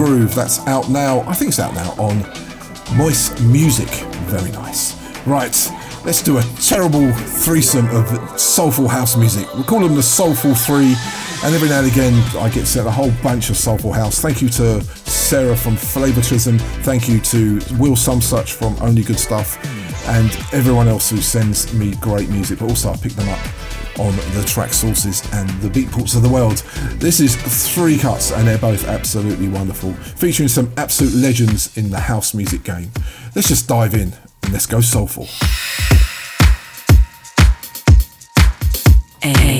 [0.00, 0.34] Groove.
[0.34, 1.20] That's out now.
[1.28, 2.20] I think it's out now on
[2.96, 3.90] Moist Music.
[4.30, 4.96] Very nice.
[5.26, 5.54] Right,
[6.06, 9.52] let's do a terrible threesome of soulful house music.
[9.54, 10.96] We call them the Soulful Three,
[11.44, 14.20] and every now and again I get sent a whole bunch of soulful house.
[14.20, 16.58] Thank you to Sarah from Flavourism.
[16.82, 19.58] Thank you to Will Such from Only Good Stuff,
[20.08, 22.60] and everyone else who sends me great music.
[22.60, 23.59] But also I pick them up
[24.00, 26.56] on the Traxsources and the Beatports of the world.
[26.98, 27.36] This is
[27.72, 32.64] three cuts and they're both absolutely wonderful, featuring some absolute legends in the house music
[32.64, 32.90] game.
[33.36, 35.28] Let's just dive in and let's go soulful.
[39.20, 39.59] ASMR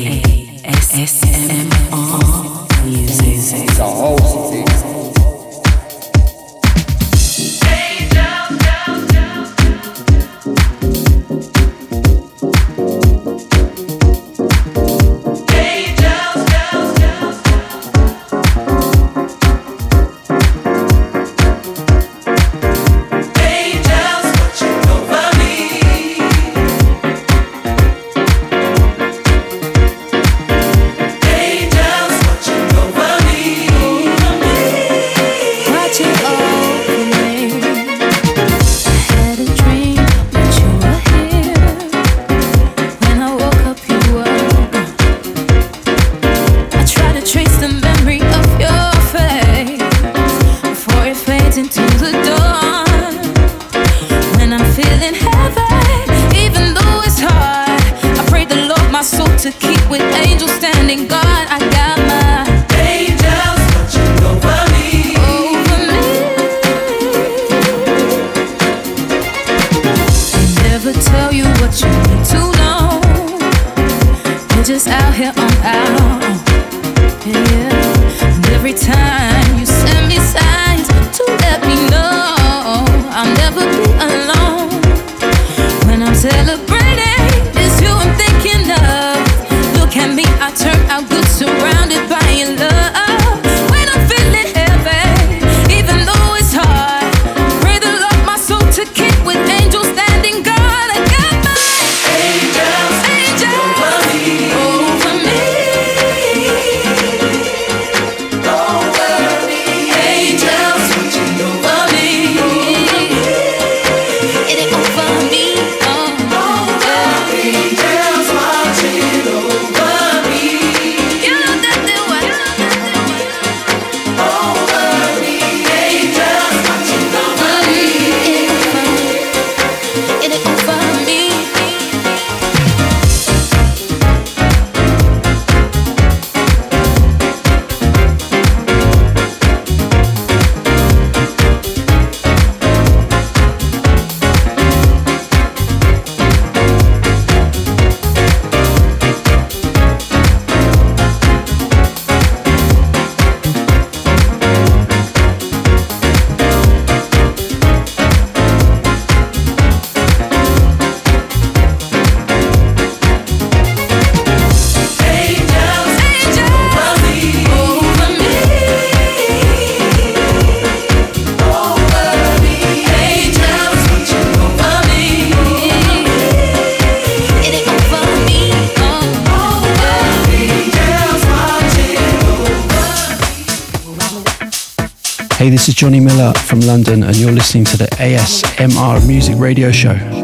[185.71, 190.20] This is Johnny Miller from London, and you're listening to the ASMR Music Radio Show.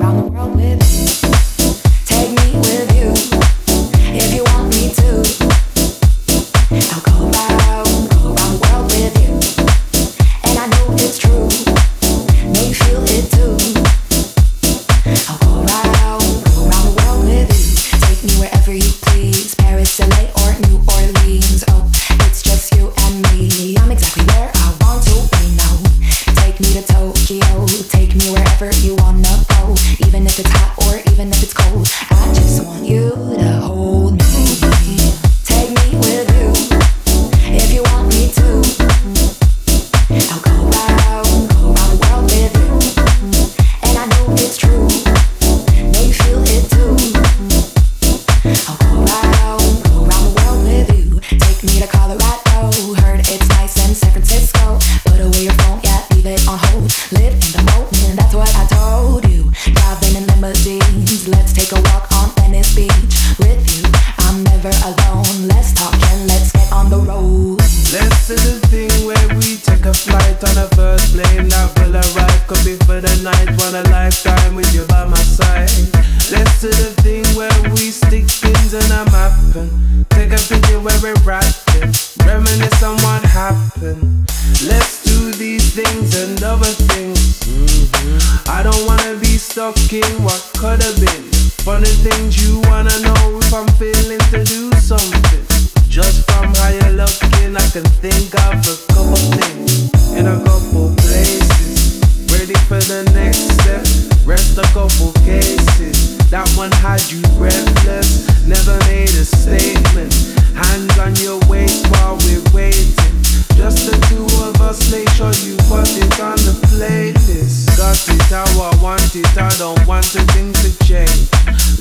[78.77, 80.05] and I'm hopping.
[80.11, 81.89] Take a picture where we're rocking.
[82.25, 84.29] Reminisce on what happened.
[84.69, 87.41] Let's do these things and other things.
[87.45, 88.51] Mm-hmm.
[88.51, 91.25] I don't wanna be stuck in what could've been.
[91.65, 95.45] Funny things you wanna know if I'm feeling to do something.
[95.89, 100.95] Just from how you're looking, I can think of a couple things in a couple
[100.97, 102.03] places.
[102.33, 103.85] Ready for the next step.
[104.27, 106.16] Rest a couple cases.
[106.31, 108.27] That one had you breathless.
[108.47, 110.13] Never made a statement.
[110.59, 113.17] Hands on your waist while we're waiting.
[113.55, 117.73] Just the two of us, make sure you put it on the playlist.
[117.79, 121.31] Got it how I want it, I don't want a thing to change.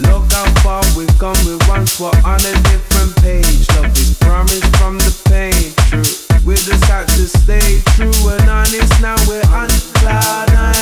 [0.06, 3.68] Look how far we've come, we once were on a different page.
[3.76, 6.06] Love is promised from the pain, true.
[6.46, 9.70] We just had to stay true and honest, now we're on
[10.00, 10.75] cloud.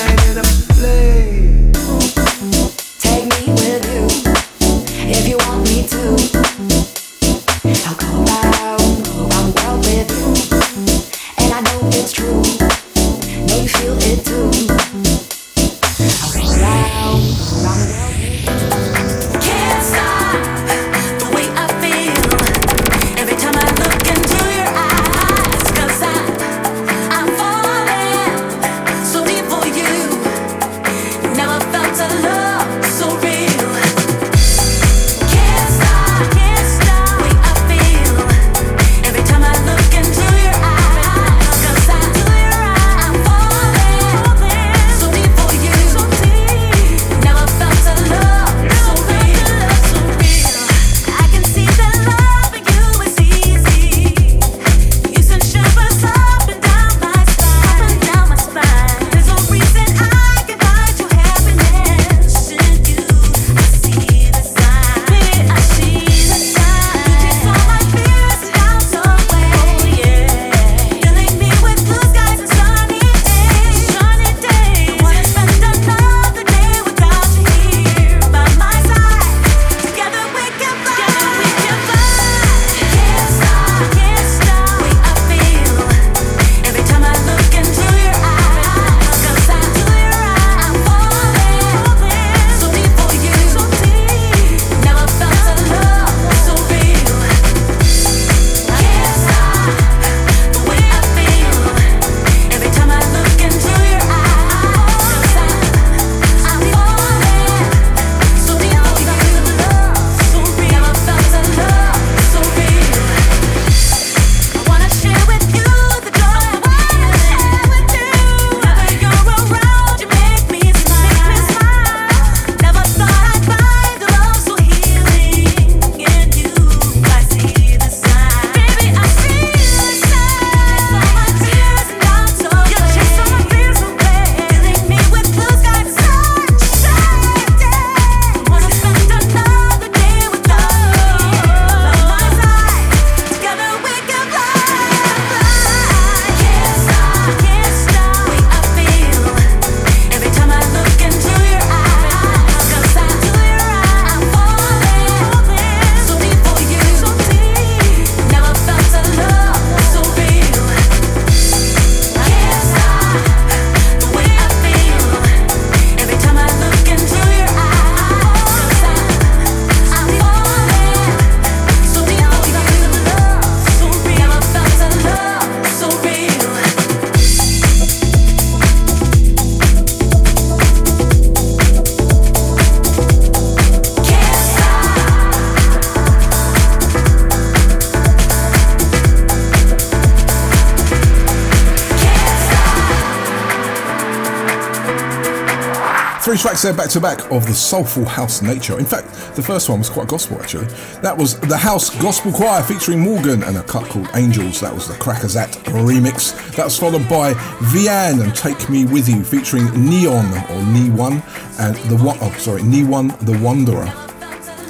[196.33, 198.79] Three tracks there back to back of the soulful house nature.
[198.79, 199.05] In fact,
[199.35, 200.65] the first one was quite gospel actually.
[201.03, 204.59] That was the House Gospel Choir featuring Morgan and a cut called Angels.
[204.59, 206.33] That was the Crackazat remix.
[206.55, 207.33] That was followed by
[207.69, 211.21] Vianne and Take Me With You featuring Neon or Ne One
[211.59, 213.93] and the one oh sorry, Ne One the Wanderer.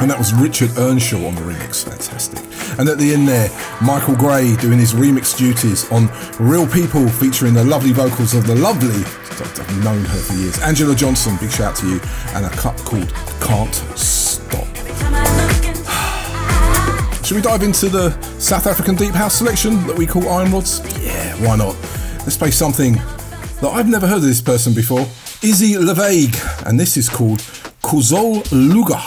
[0.02, 1.86] And that was Richard Earnshaw on the remix.
[1.86, 2.40] Fantastic.
[2.78, 3.50] And at the end there,
[3.82, 6.10] Michael Gray doing his remix duties on
[6.40, 9.02] Reel People featuring the lovely vocals of the lovely
[9.42, 10.60] I've known her for years.
[10.60, 12.00] Angela Johnson, big shout to you,
[12.34, 13.12] and a cut called
[13.42, 14.68] Can't Stop.
[17.26, 20.82] Should we dive into the South African Deep House selection that we call Iron Rods?
[21.04, 21.76] Yeah, why not?
[22.20, 25.06] Let's play something that I've never heard of this person before.
[25.42, 26.36] Izzy La Vague,
[26.66, 27.40] and this is called
[27.82, 29.02] Kuzol Luga,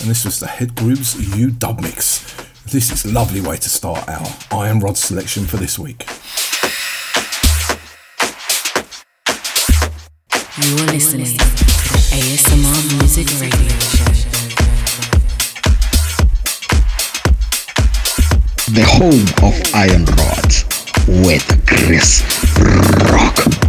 [0.00, 2.22] and this was the Head Grooves U dub mix.
[2.66, 6.06] This is a lovely way to start our Iron Rod selection for this week.
[10.60, 11.44] You're listening to
[12.12, 14.04] ASMR Music Radio Show.
[18.70, 20.66] The home of Iron Rods
[21.08, 22.22] with Chris
[23.10, 23.61] Rock.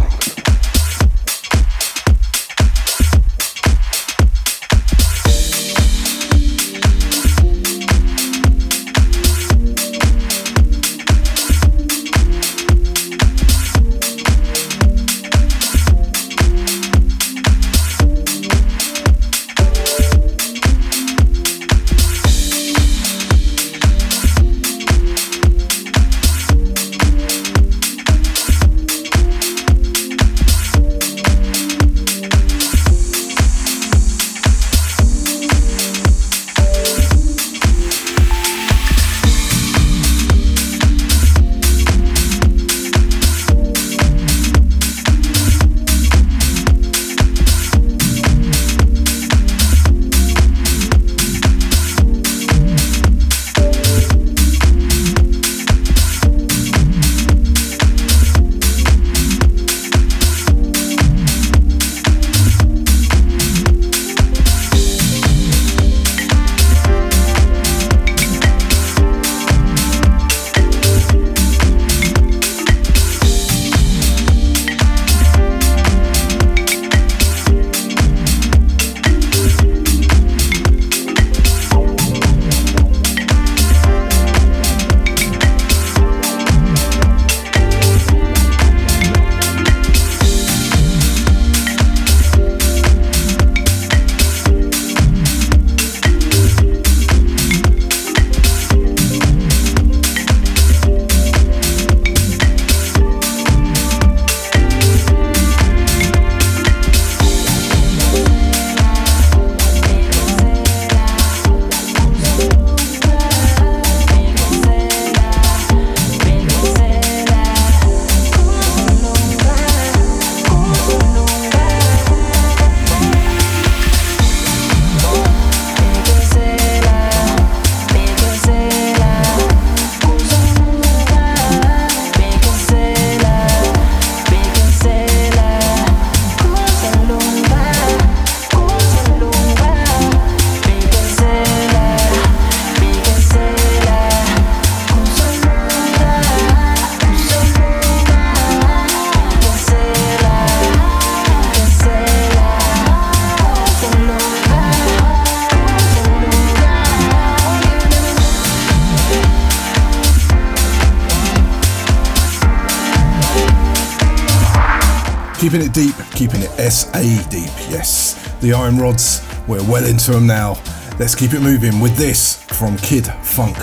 [165.54, 167.00] Keeping it deep, keeping it SA
[167.30, 168.34] deep, yes.
[168.40, 170.60] The Iron Rods, we're well into them now.
[170.98, 173.54] Let's keep it moving with this from Kid Fonque.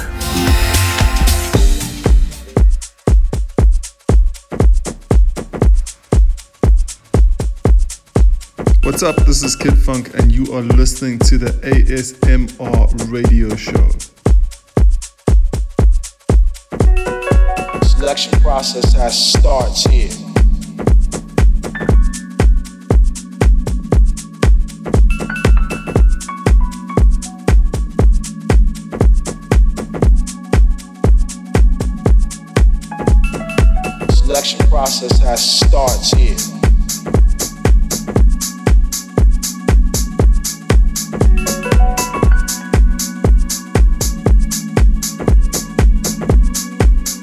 [8.86, 9.18] What's up?
[9.26, 13.90] This is Kid Fonque, and you are listening to the ASMR radio show.
[17.86, 20.21] Selection process has starts here.
[35.32, 36.36] Has starts here.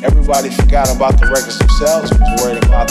[0.02, 2.87] Everybody forgot about the records themselves, was worried about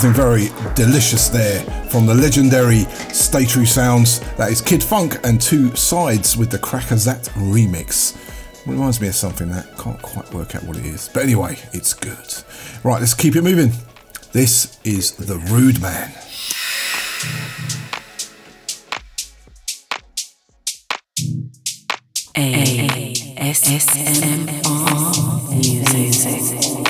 [0.00, 1.60] Something very delicious there
[1.90, 4.20] from the legendary Stay True Sounds.
[4.38, 8.16] That is Kid Fonque and Two Sides with the Crackazat remix.
[8.66, 11.10] Reminds me of something that can't quite work out what it is.
[11.12, 12.16] But anyway, it's good.
[12.82, 13.72] Right, let's keep it moving.
[14.32, 16.16] This is The Rudeman.
[22.38, 26.89] A S S M R music.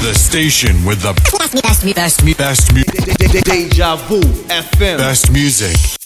[0.00, 4.98] The station with the best, best, best, best, best, Deja Vu FM.
[4.98, 5.76] best music.
[5.76, 5.97] Wrapping up the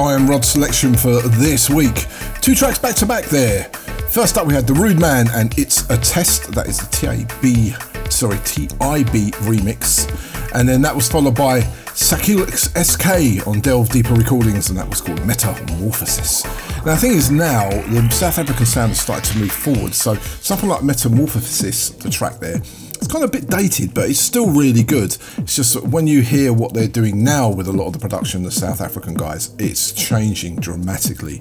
[0.00, 2.06] Iron Rod selection for this week.
[2.40, 3.64] Two tracks back to back there.
[4.08, 6.52] First up, we had The Rudeman and It's a Test.
[6.52, 10.08] That is the TIB, sorry, TIB remix.
[10.54, 11.60] And then that was followed by
[11.92, 16.44] Sakhile SK on Delve Deeper Recordings, and that was called Metamorphosis.
[16.78, 20.14] Now, the thing is, now the South African sound has started to move forward, so
[20.14, 22.62] something like Metamorphosis, the track there,
[23.10, 25.16] kind of a bit dated, but it's still really good.
[25.38, 28.42] It's just when you hear what they're doing now with a lot of the production,
[28.42, 31.40] the South African guys, it's changing dramatically.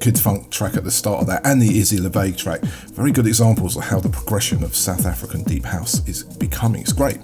[0.00, 3.12] Kid Fonque track at the start of that, and the Izzy La Vague track, very
[3.12, 6.82] good examples of how the progression of South African deep house is becoming.
[6.82, 7.18] It's great.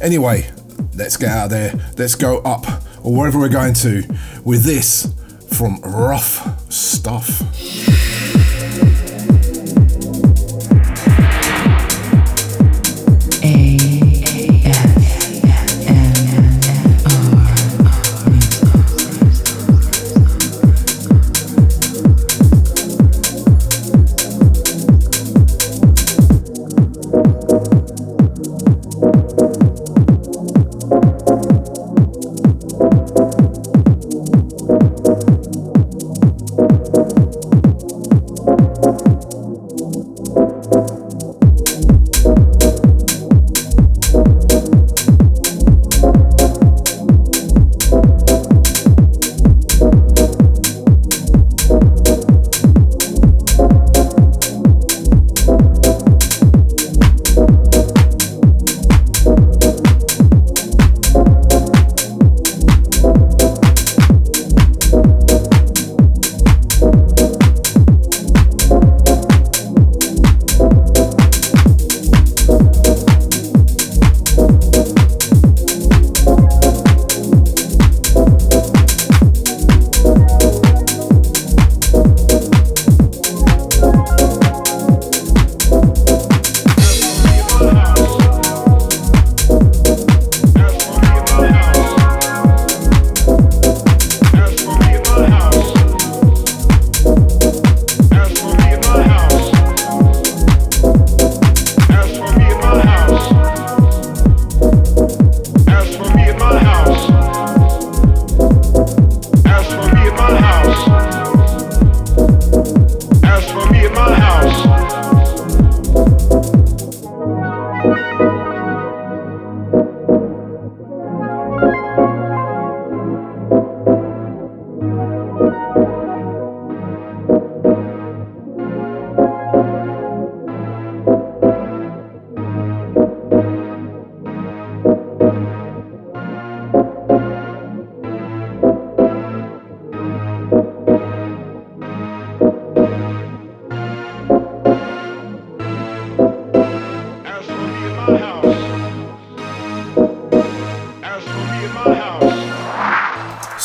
[0.00, 0.50] Anyway,
[0.94, 1.72] let's get out of there.
[1.96, 2.66] Let's go up,
[3.02, 4.02] or wherever we're going to,
[4.44, 5.12] with this
[5.56, 6.51] from Ruff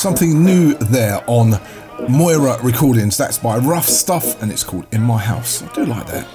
[0.08, 1.60] Something new there on
[2.08, 3.18] Moira Recordings.
[3.18, 5.62] That's by Ruff Stuff and it's called In My House.
[5.62, 6.26] I do like that.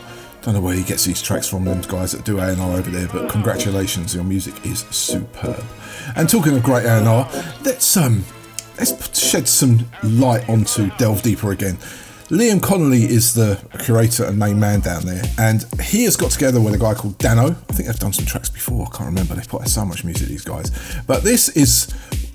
[0.42, 3.08] Don't know where he gets these tracks from, them guys that do A&R over there,
[3.08, 5.64] but congratulations, your music is superb.
[6.16, 7.26] And talking of great A&R,
[7.64, 8.26] let's um,
[8.78, 11.78] let's shed some light onto Delve Deeper again.
[12.28, 16.60] Liam Connolly is the curator and main man down there, and he has got together
[16.60, 17.48] with a guy called Dano.
[17.48, 19.34] I think they've done some tracks before, I can't remember.
[19.34, 20.70] They put out so much music, these guys.
[21.06, 21.92] But this is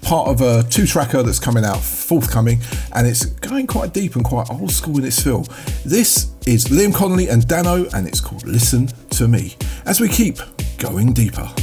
[0.08, 2.62] part of a two tracker that's coming out forthcoming,
[2.96, 5.42] and it's going quite deep and quite old school in its feel.
[5.84, 10.38] This is Liam Connolly and Dano, and it's called Listen to Me as we keep
[10.78, 11.54] going deeper.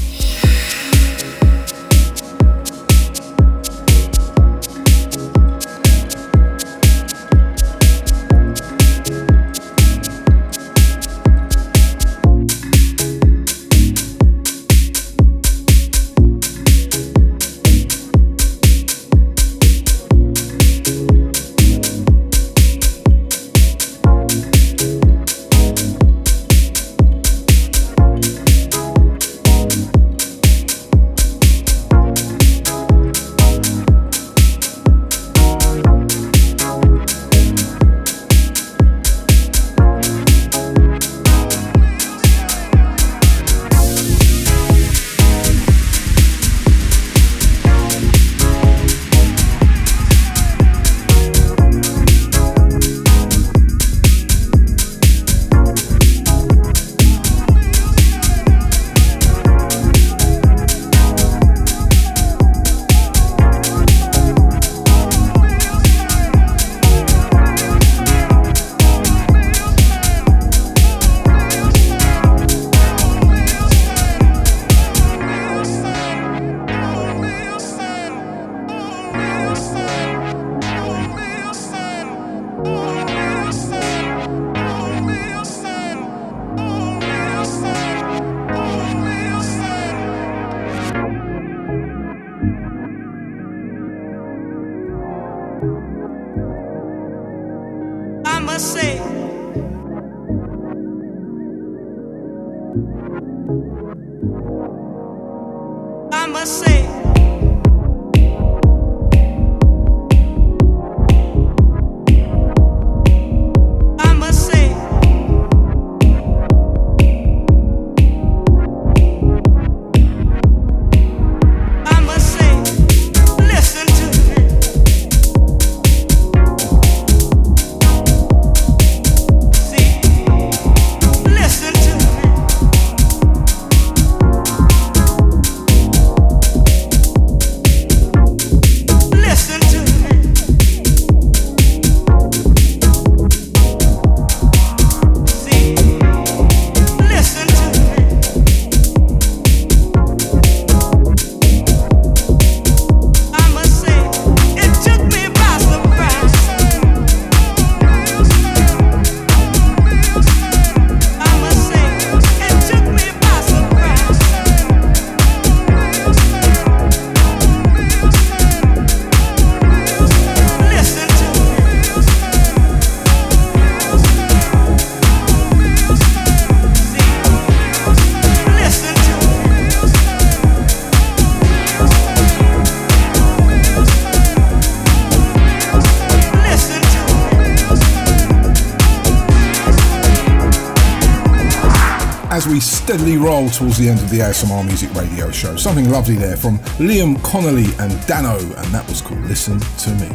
[192.84, 195.56] Steadily roll towards the end of the ASMR Music Radio Show.
[195.56, 200.08] Something lovely there from Liam Connolly and Dano, and that was called Listen to Me.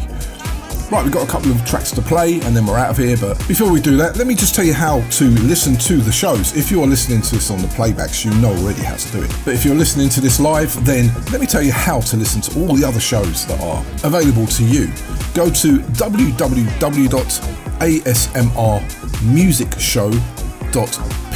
[0.92, 3.18] Right, we've got a couple of tracks to play and then we're out of here.
[3.18, 6.12] But before we do that, let me just tell you how to listen to the
[6.12, 6.56] shows.
[6.56, 9.36] If you're listening to this on the playbacks, you know already how to do it.
[9.44, 12.40] But if you're listening to this live, then let me tell you how to listen
[12.42, 14.90] to all the other shows that are available to you.
[15.34, 15.82] Go to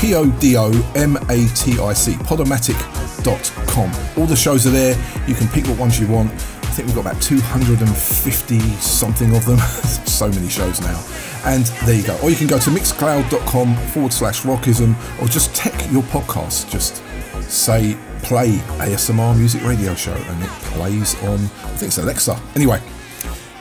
[0.04, 3.92] www.asmrmusicshow.podomatic podomatic.com.
[4.18, 4.96] All the shows are there.
[5.28, 6.32] You can pick what ones you want.
[6.32, 9.58] I think we've got about 250 something of them.
[9.60, 11.04] so many shows now.
[11.46, 12.18] And there you go.
[12.22, 16.70] Or you can go to mixcloud.com forward slash rockism or just tech your podcast.
[16.70, 17.02] Just
[17.50, 22.40] say play ASMR music radio show and it plays on, I think it's Alexa.
[22.56, 22.82] Anyway,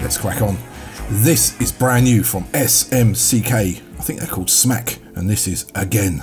[0.00, 0.56] let's crack on.
[1.10, 3.52] This is brand new from SMCK.
[3.52, 4.98] I think they're called Smack.
[5.14, 6.22] And this is Again.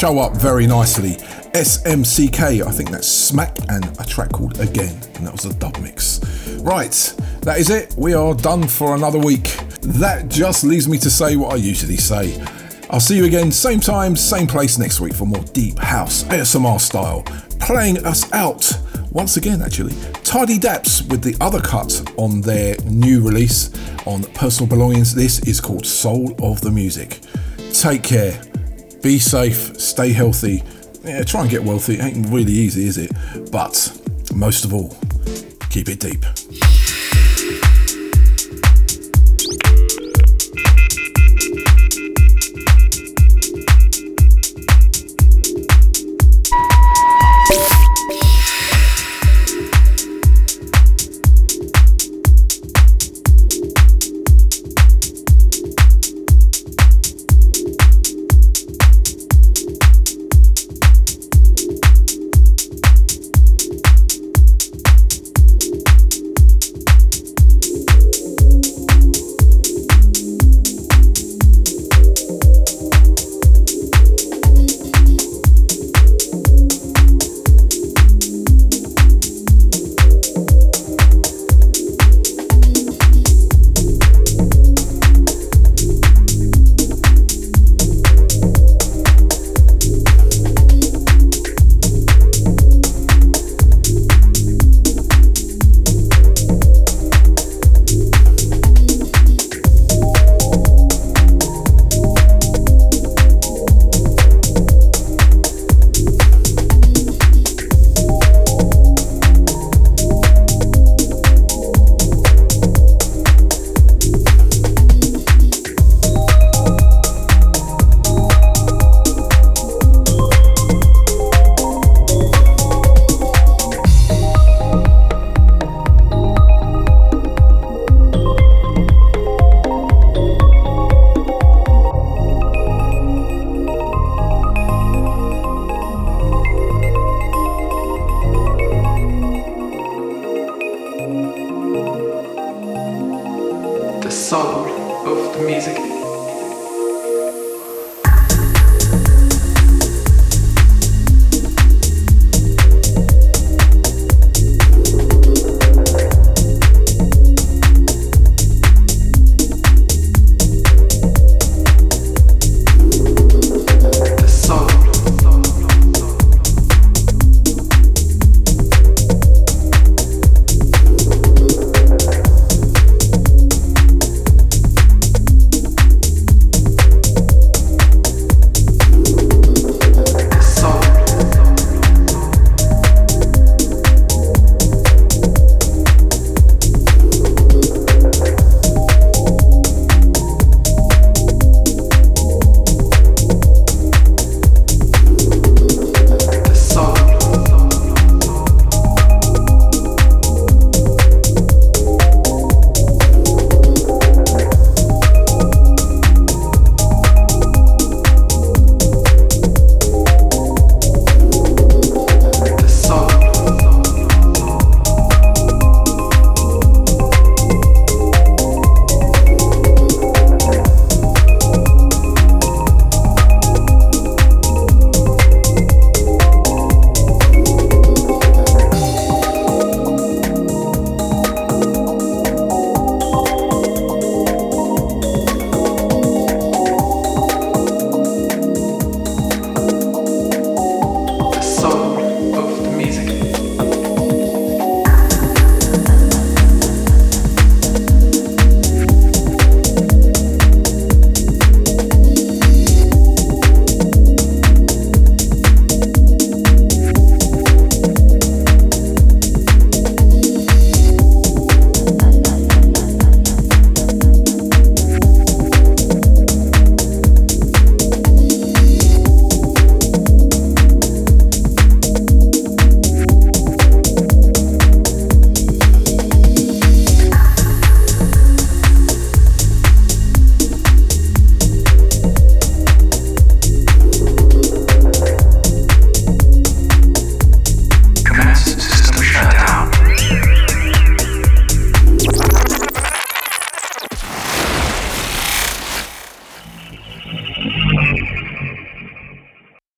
[0.00, 1.16] Show up very nicely.
[1.52, 5.78] SMCK, I think that's Smack, and a track called Again, and that was a dub
[5.80, 6.20] mix.
[6.62, 6.90] Right,
[7.42, 7.94] that is it.
[7.98, 9.58] We are done for another week.
[9.82, 12.42] That just leaves me to say what I usually say.
[12.88, 16.80] I'll see you again, same time, same place next week for more deep house ASMR
[16.80, 17.22] style.
[17.60, 18.72] Playing us out
[19.10, 19.92] once again, actually.
[20.24, 23.70] Tidy Daps with the other cut on their new release
[24.06, 25.14] on Personal Belongings.
[25.14, 27.20] This is called Soul of the Music.
[27.74, 28.40] Take care,
[29.02, 30.62] be safe, stay healthy.
[31.04, 31.94] Yeah, try and get wealthy.
[31.94, 33.12] It ain't really easy, is it?
[33.52, 33.74] But
[34.34, 34.96] most of all,
[35.68, 36.24] keep it deep.